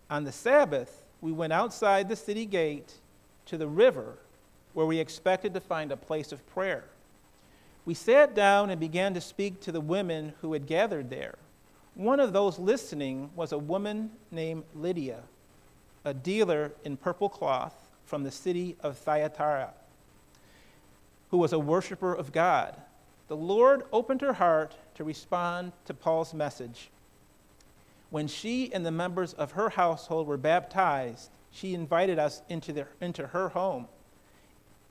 On 0.08 0.24
the 0.24 0.32
Sabbath, 0.32 1.04
we 1.20 1.32
went 1.32 1.52
outside 1.52 2.08
the 2.08 2.16
city 2.16 2.46
gate 2.46 2.94
to 3.46 3.56
the 3.56 3.66
river 3.66 4.18
where 4.74 4.86
we 4.86 4.98
expected 4.98 5.54
to 5.54 5.60
find 5.60 5.92
a 5.92 5.96
place 5.96 6.32
of 6.32 6.46
prayer. 6.46 6.84
We 7.84 7.94
sat 7.94 8.34
down 8.34 8.70
and 8.70 8.78
began 8.78 9.14
to 9.14 9.20
speak 9.20 9.60
to 9.62 9.72
the 9.72 9.80
women 9.80 10.34
who 10.40 10.52
had 10.52 10.66
gathered 10.66 11.10
there. 11.10 11.36
One 11.94 12.20
of 12.20 12.32
those 12.32 12.58
listening 12.58 13.30
was 13.34 13.52
a 13.52 13.58
woman 13.58 14.12
named 14.30 14.64
Lydia, 14.74 15.20
a 16.04 16.14
dealer 16.14 16.72
in 16.84 16.96
purple 16.96 17.28
cloth 17.28 17.74
from 18.06 18.22
the 18.22 18.30
city 18.30 18.76
of 18.80 18.96
Thyatira, 18.98 19.74
who 21.32 21.38
was 21.38 21.52
a 21.52 21.58
worshiper 21.58 22.14
of 22.14 22.30
God. 22.30 22.76
The 23.26 23.36
Lord 23.36 23.84
opened 23.90 24.20
her 24.20 24.34
heart 24.34 24.76
to 24.94 25.02
respond 25.02 25.72
to 25.86 25.94
Paul's 25.94 26.34
message. 26.34 26.90
When 28.10 28.28
she 28.28 28.72
and 28.72 28.84
the 28.84 28.90
members 28.90 29.32
of 29.32 29.52
her 29.52 29.70
household 29.70 30.26
were 30.26 30.36
baptized, 30.36 31.30
she 31.50 31.72
invited 31.72 32.18
us 32.18 32.42
into, 32.50 32.74
the, 32.74 32.86
into 33.00 33.28
her 33.28 33.48
home. 33.48 33.88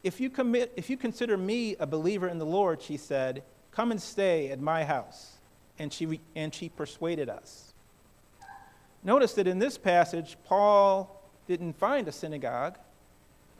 If 0.03 0.19
you, 0.19 0.31
commit, 0.31 0.73
if 0.75 0.89
you 0.89 0.97
consider 0.97 1.37
me 1.37 1.75
a 1.79 1.85
believer 1.85 2.27
in 2.27 2.39
the 2.39 2.45
Lord, 2.45 2.81
she 2.81 2.97
said, 2.97 3.43
come 3.69 3.91
and 3.91 4.01
stay 4.01 4.49
at 4.49 4.59
my 4.59 4.83
house. 4.83 5.33
And 5.77 5.93
she, 5.93 6.19
and 6.35 6.51
she 6.51 6.69
persuaded 6.69 7.29
us. 7.29 7.75
Notice 9.03 9.33
that 9.33 9.47
in 9.47 9.59
this 9.59 9.77
passage, 9.77 10.37
Paul 10.45 11.21
didn't 11.47 11.73
find 11.73 12.07
a 12.07 12.11
synagogue. 12.11 12.79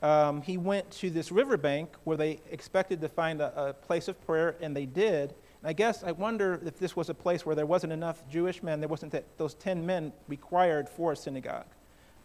Um, 0.02 0.42
he 0.42 0.58
went 0.58 0.90
to 0.92 1.10
this 1.10 1.30
riverbank 1.30 1.94
where 2.02 2.16
they 2.16 2.40
expected 2.50 3.00
to 3.00 3.08
find 3.08 3.40
a, 3.40 3.68
a 3.68 3.72
place 3.72 4.08
of 4.08 4.20
prayer, 4.26 4.56
and 4.60 4.76
they 4.76 4.84
did. 4.84 5.30
And 5.30 5.68
I 5.68 5.72
guess 5.72 6.02
I 6.02 6.10
wonder 6.10 6.60
if 6.66 6.78
this 6.78 6.96
was 6.96 7.08
a 7.08 7.14
place 7.14 7.46
where 7.46 7.54
there 7.54 7.66
wasn't 7.66 7.92
enough 7.92 8.28
Jewish 8.28 8.62
men, 8.64 8.80
there 8.80 8.88
wasn't 8.88 9.12
that, 9.12 9.24
those 9.38 9.54
10 9.54 9.86
men 9.86 10.12
required 10.26 10.88
for 10.88 11.12
a 11.12 11.16
synagogue. 11.16 11.66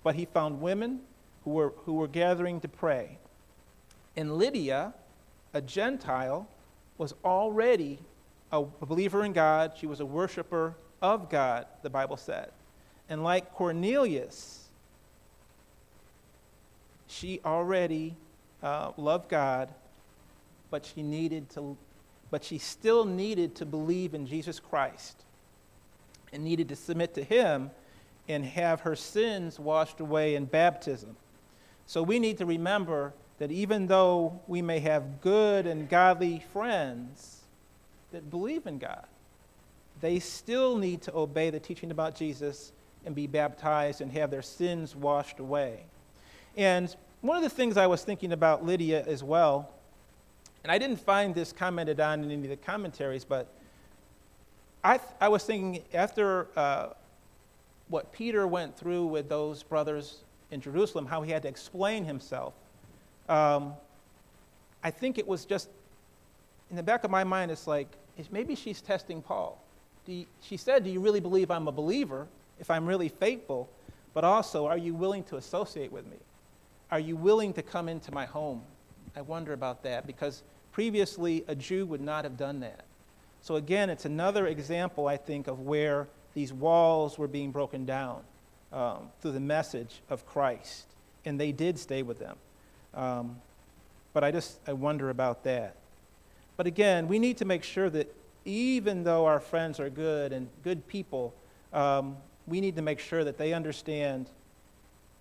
But 0.04 0.16
he 0.16 0.26
found 0.26 0.60
women 0.60 1.02
who 1.44 1.52
were, 1.52 1.74
who 1.86 1.94
were 1.94 2.08
gathering 2.08 2.60
to 2.62 2.68
pray. 2.68 3.20
And 4.16 4.38
Lydia, 4.38 4.96
a 5.54 5.62
Gentile, 5.62 6.50
was 6.98 7.14
already 7.24 8.00
a 8.52 8.64
believer 8.64 9.24
in 9.24 9.34
God. 9.34 9.74
She 9.78 9.86
was 9.86 10.00
a 10.00 10.06
worshiper 10.06 10.76
of 11.02 11.30
God, 11.30 11.68
the 11.84 11.92
Bible 11.92 12.18
said. 12.18 12.52
And 13.08 13.24
like 13.24 13.54
Cornelius, 13.54 14.67
she 17.20 17.42
already 17.44 18.16
uh, 18.62 18.92
loved 18.98 19.30
God, 19.30 19.74
but 20.70 20.86
she 20.86 21.02
needed 21.02 21.50
to, 21.52 21.78
but 22.30 22.44
she 22.44 22.58
still 22.58 23.06
needed 23.06 23.56
to 23.56 23.66
believe 23.66 24.14
in 24.14 24.28
Jesus 24.28 24.60
Christ 24.60 25.24
and 26.32 26.44
needed 26.44 26.70
to 26.70 26.76
submit 26.76 27.14
to 27.16 27.24
Him 27.24 27.72
and 28.28 28.44
have 28.46 28.82
her 28.82 28.96
sins 28.96 29.60
washed 29.60 30.00
away 30.00 30.36
in 30.36 30.46
baptism. 30.46 31.16
So 31.86 32.04
we 32.04 32.20
need 32.20 32.38
to 32.40 32.46
remember 32.46 33.14
that 33.40 33.52
even 33.52 33.88
though 33.88 34.42
we 34.48 34.62
may 34.62 34.80
have 34.80 35.22
good 35.22 35.66
and 35.66 35.88
godly 35.88 36.44
friends 36.52 37.42
that 38.12 38.30
believe 38.30 38.68
in 38.68 38.78
God, 38.78 39.06
they 40.02 40.20
still 40.20 40.78
need 40.78 41.02
to 41.04 41.16
obey 41.16 41.50
the 41.50 41.60
teaching 41.60 41.92
about 41.92 42.16
Jesus 42.16 42.72
and 43.06 43.16
be 43.16 43.26
baptized 43.26 44.02
and 44.02 44.12
have 44.12 44.30
their 44.30 44.42
sins 44.42 44.96
washed 44.96 45.40
away. 45.40 45.86
And 46.58 46.94
one 47.28 47.38
of 47.38 47.44
the 47.44 47.50
things 47.50 47.78
I 47.78 47.88
was 47.88 48.04
thinking 48.04 48.32
about 48.32 48.66
Lydia 48.66 49.04
as 49.06 49.24
well, 49.24 49.70
and 50.64 50.72
I 50.72 50.78
didn't 50.78 51.00
find 51.00 51.36
this 51.36 51.52
commented 51.52 52.00
on 52.00 52.24
in 52.24 52.32
any 52.32 52.44
of 52.44 52.50
the 52.50 52.58
commentaries, 52.58 53.26
but 53.26 53.48
I, 54.84 54.98
th- 54.98 55.10
I 55.20 55.28
was 55.28 55.44
thinking 55.44 55.84
after 55.94 56.48
uh, 56.56 56.90
what 57.90 58.12
Peter 58.12 58.48
went 58.48 58.78
through 58.78 59.06
with 59.08 59.30
those 59.30 59.64
brothers 59.64 60.24
in 60.52 60.62
Jerusalem, 60.62 61.06
how 61.06 61.22
he 61.22 61.32
had 61.32 61.42
to 61.44 61.48
explain 61.48 62.06
himself 62.06 62.54
um, 63.30 63.74
I 64.84 64.92
think 64.92 65.18
it 65.18 65.28
was 65.28 65.46
just 65.46 65.70
in 66.70 66.76
the 66.76 66.84
back 66.84 67.04
of 67.04 67.12
my 67.12 67.24
mind, 67.24 67.52
it's 67.52 67.68
like, 67.68 67.88
maybe 68.32 68.56
she's 68.56 68.82
testing 68.82 69.22
Paul. 69.22 69.62
You, 70.06 70.26
she 70.42 70.58
said, 70.58 70.84
Do 70.84 70.90
you 70.90 71.00
really 71.02 71.20
believe 71.20 71.52
I'm 71.52 71.68
a 71.68 71.72
believer 71.72 72.28
if 72.60 72.70
I'm 72.70 72.86
really 72.86 73.10
faithful? 73.10 73.70
But 74.14 74.24
also, 74.24 74.66
are 74.66 74.78
you 74.78 74.94
willing 74.94 75.24
to 75.26 75.36
associate 75.36 75.92
with 75.92 76.06
me? 76.06 76.18
Are 76.92 77.00
you 77.00 77.16
willing 77.16 77.54
to 77.54 77.62
come 77.62 77.90
into 77.90 78.14
my 78.14 78.26
home? 78.26 78.62
I 79.16 79.22
wonder 79.22 79.54
about 79.54 79.84
that 79.84 80.08
because 80.08 80.44
previously 80.72 81.44
a 81.48 81.56
Jew 81.56 81.86
would 81.86 82.02
not 82.02 82.24
have 82.24 82.38
done 82.38 82.60
that. 82.62 82.86
So, 83.42 83.56
again, 83.56 83.90
it's 83.90 84.06
another 84.06 84.48
example, 84.48 85.08
I 85.08 85.18
think, 85.18 85.48
of 85.48 85.62
where 85.62 86.08
these 86.34 86.54
walls 86.54 87.18
were 87.18 87.28
being 87.28 87.52
broken 87.52 87.86
down 87.86 88.22
um, 88.72 89.10
through 89.22 89.32
the 89.32 89.40
message 89.40 90.02
of 90.10 90.26
Christ. 90.26 90.86
And 91.26 91.40
they 91.40 91.52
did 91.52 91.78
stay 91.80 92.04
with 92.04 92.20
them. 92.20 92.38
Um, 92.94 93.42
but 94.14 94.24
I 94.24 94.32
just 94.32 94.60
I 94.68 94.74
wonder 94.74 95.10
about 95.10 95.44
that. 95.44 95.76
But 96.56 96.68
again, 96.68 97.08
we 97.08 97.20
need 97.20 97.38
to 97.38 97.46
make 97.46 97.64
sure 97.64 97.90
that 97.90 98.14
even 98.46 99.04
though 99.04 99.26
our 99.26 99.40
friends 99.40 99.80
are 99.80 99.90
good 99.90 100.32
and 100.32 100.48
good 100.64 100.88
people, 100.88 101.34
um, 101.74 102.18
we 102.48 102.62
need 102.62 102.76
to 102.78 102.82
make 102.82 103.00
sure 103.00 103.24
that 103.24 103.38
they 103.38 103.54
understand 103.54 104.30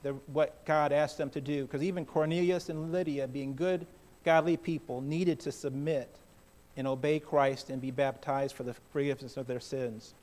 the, 0.02 0.12
what 0.26 0.64
God 0.64 0.92
asked 0.92 1.18
them 1.18 1.30
to 1.30 1.40
do. 1.40 1.62
Because 1.62 1.82
even 1.82 2.04
Cornelius 2.04 2.68
and 2.68 2.92
Lydia, 2.92 3.26
being 3.26 3.54
good, 3.54 3.86
godly 4.24 4.56
people, 4.56 5.00
needed 5.00 5.40
to 5.40 5.52
submit 5.52 6.14
and 6.76 6.86
obey 6.86 7.18
Christ 7.18 7.70
and 7.70 7.80
be 7.80 7.90
baptized 7.90 8.54
for 8.54 8.62
the 8.62 8.74
forgiveness 8.92 9.36
of 9.36 9.46
their 9.46 9.60
sins. 9.60 10.14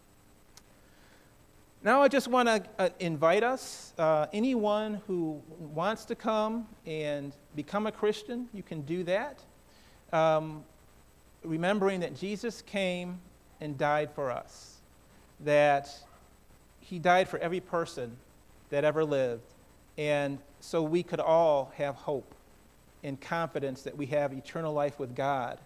Now, 1.84 2.02
I 2.02 2.08
just 2.08 2.30
want 2.30 2.48
to 2.48 2.64
uh, 2.80 2.90
invite 3.00 3.44
us, 3.44 3.94
uh, 3.98 4.28
anyone 4.32 5.02
who 5.06 5.42
wants 5.60 6.06
to 6.06 6.16
come 6.16 6.66
and 6.86 7.34
become 7.58 7.88
a 7.88 7.92
Christian, 7.92 8.48
you 8.54 8.64
can 8.64 8.84
do 8.84 9.04
that. 9.04 9.40
Um, 10.14 10.64
remembering 11.44 12.00
that 12.00 12.16
Jesus 12.16 12.62
came 12.62 13.20
and 13.60 13.78
died 13.78 14.12
for 14.16 14.32
us, 14.32 14.78
that 15.42 15.90
he 16.80 17.00
died 17.00 17.28
for 17.28 17.38
every 17.40 17.60
person 17.60 18.16
that 18.70 18.86
ever 18.86 19.04
lived, 19.04 19.53
and 19.98 20.40
so 20.60 20.82
we 20.82 21.04
could 21.04 21.20
all 21.20 21.72
have 21.76 21.96
hope 21.96 22.34
and 23.04 23.20
confidence 23.20 23.84
that 23.84 23.96
we 23.98 24.06
have 24.08 24.34
eternal 24.34 24.74
life 24.74 25.00
with 25.00 25.16
God, 25.16 25.60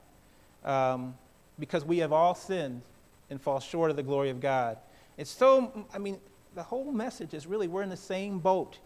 um, 0.66 1.16
because 1.60 1.86
we 1.86 2.00
have 2.00 2.12
all 2.12 2.36
sinned 2.36 2.82
and 3.30 3.42
fall 3.42 3.60
short 3.60 3.92
of 3.92 3.96
the 3.96 4.04
glory 4.04 4.30
of 4.30 4.40
God. 4.40 4.78
It's 5.18 5.30
so, 5.30 5.86
I 5.94 5.98
mean, 5.98 6.20
the 6.56 6.64
whole 6.64 6.92
message 6.92 7.34
is 7.34 7.46
really 7.46 7.68
we're 7.68 7.84
in 7.84 7.90
the 7.90 7.98
same 7.98 8.40
boat. 8.40 8.80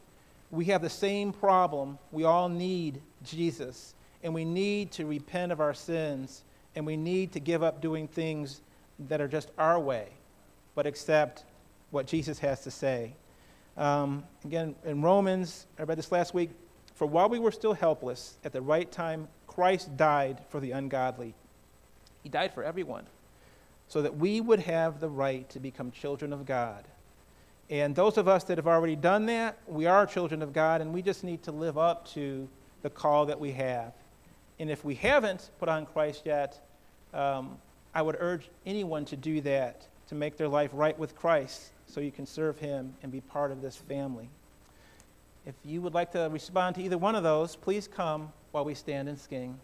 We 0.49 0.65
have 0.65 0.81
the 0.81 0.89
same 0.89 1.31
problem. 1.31 1.97
We 2.11 2.25
all 2.25 2.49
need 2.49 3.01
Jesus. 3.23 3.93
And 4.23 4.33
we 4.33 4.43
need 4.43 4.91
to 4.93 5.05
repent 5.05 5.51
of 5.51 5.61
our 5.61 5.73
sins. 5.73 6.43
And 6.75 6.85
we 6.85 6.97
need 6.97 7.31
to 7.33 7.39
give 7.39 7.63
up 7.63 7.81
doing 7.81 8.07
things 8.07 8.61
that 9.07 9.21
are 9.21 9.27
just 9.27 9.51
our 9.57 9.79
way, 9.79 10.09
but 10.75 10.85
accept 10.85 11.43
what 11.89 12.07
Jesus 12.07 12.39
has 12.39 12.61
to 12.63 12.71
say. 12.71 13.13
Um, 13.77 14.23
again, 14.43 14.75
in 14.85 15.01
Romans, 15.01 15.65
I 15.79 15.83
read 15.83 15.97
this 15.97 16.11
last 16.11 16.33
week. 16.33 16.51
For 16.95 17.07
while 17.07 17.29
we 17.29 17.39
were 17.39 17.51
still 17.51 17.73
helpless, 17.73 18.37
at 18.43 18.51
the 18.51 18.61
right 18.61 18.91
time, 18.91 19.27
Christ 19.47 19.97
died 19.97 20.41
for 20.49 20.59
the 20.59 20.71
ungodly. 20.71 21.33
He 22.21 22.29
died 22.29 22.53
for 22.53 22.63
everyone 22.63 23.05
so 23.87 24.01
that 24.01 24.15
we 24.15 24.39
would 24.39 24.59
have 24.59 24.99
the 24.99 25.09
right 25.09 25.49
to 25.49 25.59
become 25.59 25.91
children 25.91 26.31
of 26.31 26.45
God. 26.45 26.85
And 27.69 27.95
those 27.95 28.17
of 28.17 28.27
us 28.27 28.43
that 28.45 28.57
have 28.57 28.67
already 28.67 28.95
done 28.95 29.25
that, 29.27 29.57
we 29.67 29.85
are 29.85 30.05
children 30.05 30.41
of 30.41 30.53
God, 30.53 30.81
and 30.81 30.93
we 30.93 31.01
just 31.01 31.23
need 31.23 31.43
to 31.43 31.51
live 31.51 31.77
up 31.77 32.07
to 32.09 32.47
the 32.83 32.89
call 32.89 33.25
that 33.25 33.39
we 33.39 33.51
have. 33.53 33.93
And 34.59 34.69
if 34.69 34.85
we 34.85 34.95
haven't 34.95 35.49
put 35.59 35.69
on 35.69 35.85
Christ 35.85 36.23
yet, 36.25 36.59
um, 37.13 37.57
I 37.93 38.01
would 38.01 38.17
urge 38.19 38.49
anyone 38.65 39.05
to 39.05 39.17
do 39.17 39.41
that, 39.41 39.87
to 40.09 40.15
make 40.15 40.37
their 40.37 40.47
life 40.47 40.71
right 40.73 40.97
with 40.99 41.15
Christ 41.15 41.71
so 41.91 41.99
you 41.99 42.11
can 42.11 42.25
serve 42.25 42.57
Him 42.57 42.93
and 43.03 43.11
be 43.11 43.21
part 43.21 43.51
of 43.51 43.61
this 43.61 43.75
family. 43.75 44.29
If 45.45 45.55
you 45.65 45.81
would 45.81 45.93
like 45.93 46.11
to 46.11 46.29
respond 46.31 46.75
to 46.75 46.83
either 46.83 46.97
one 46.97 47.15
of 47.15 47.23
those, 47.23 47.55
please 47.55 47.87
come 47.87 48.31
while 48.51 48.63
we 48.63 48.75
stand 48.75 49.09
and 49.09 49.19
sing. 49.19 49.59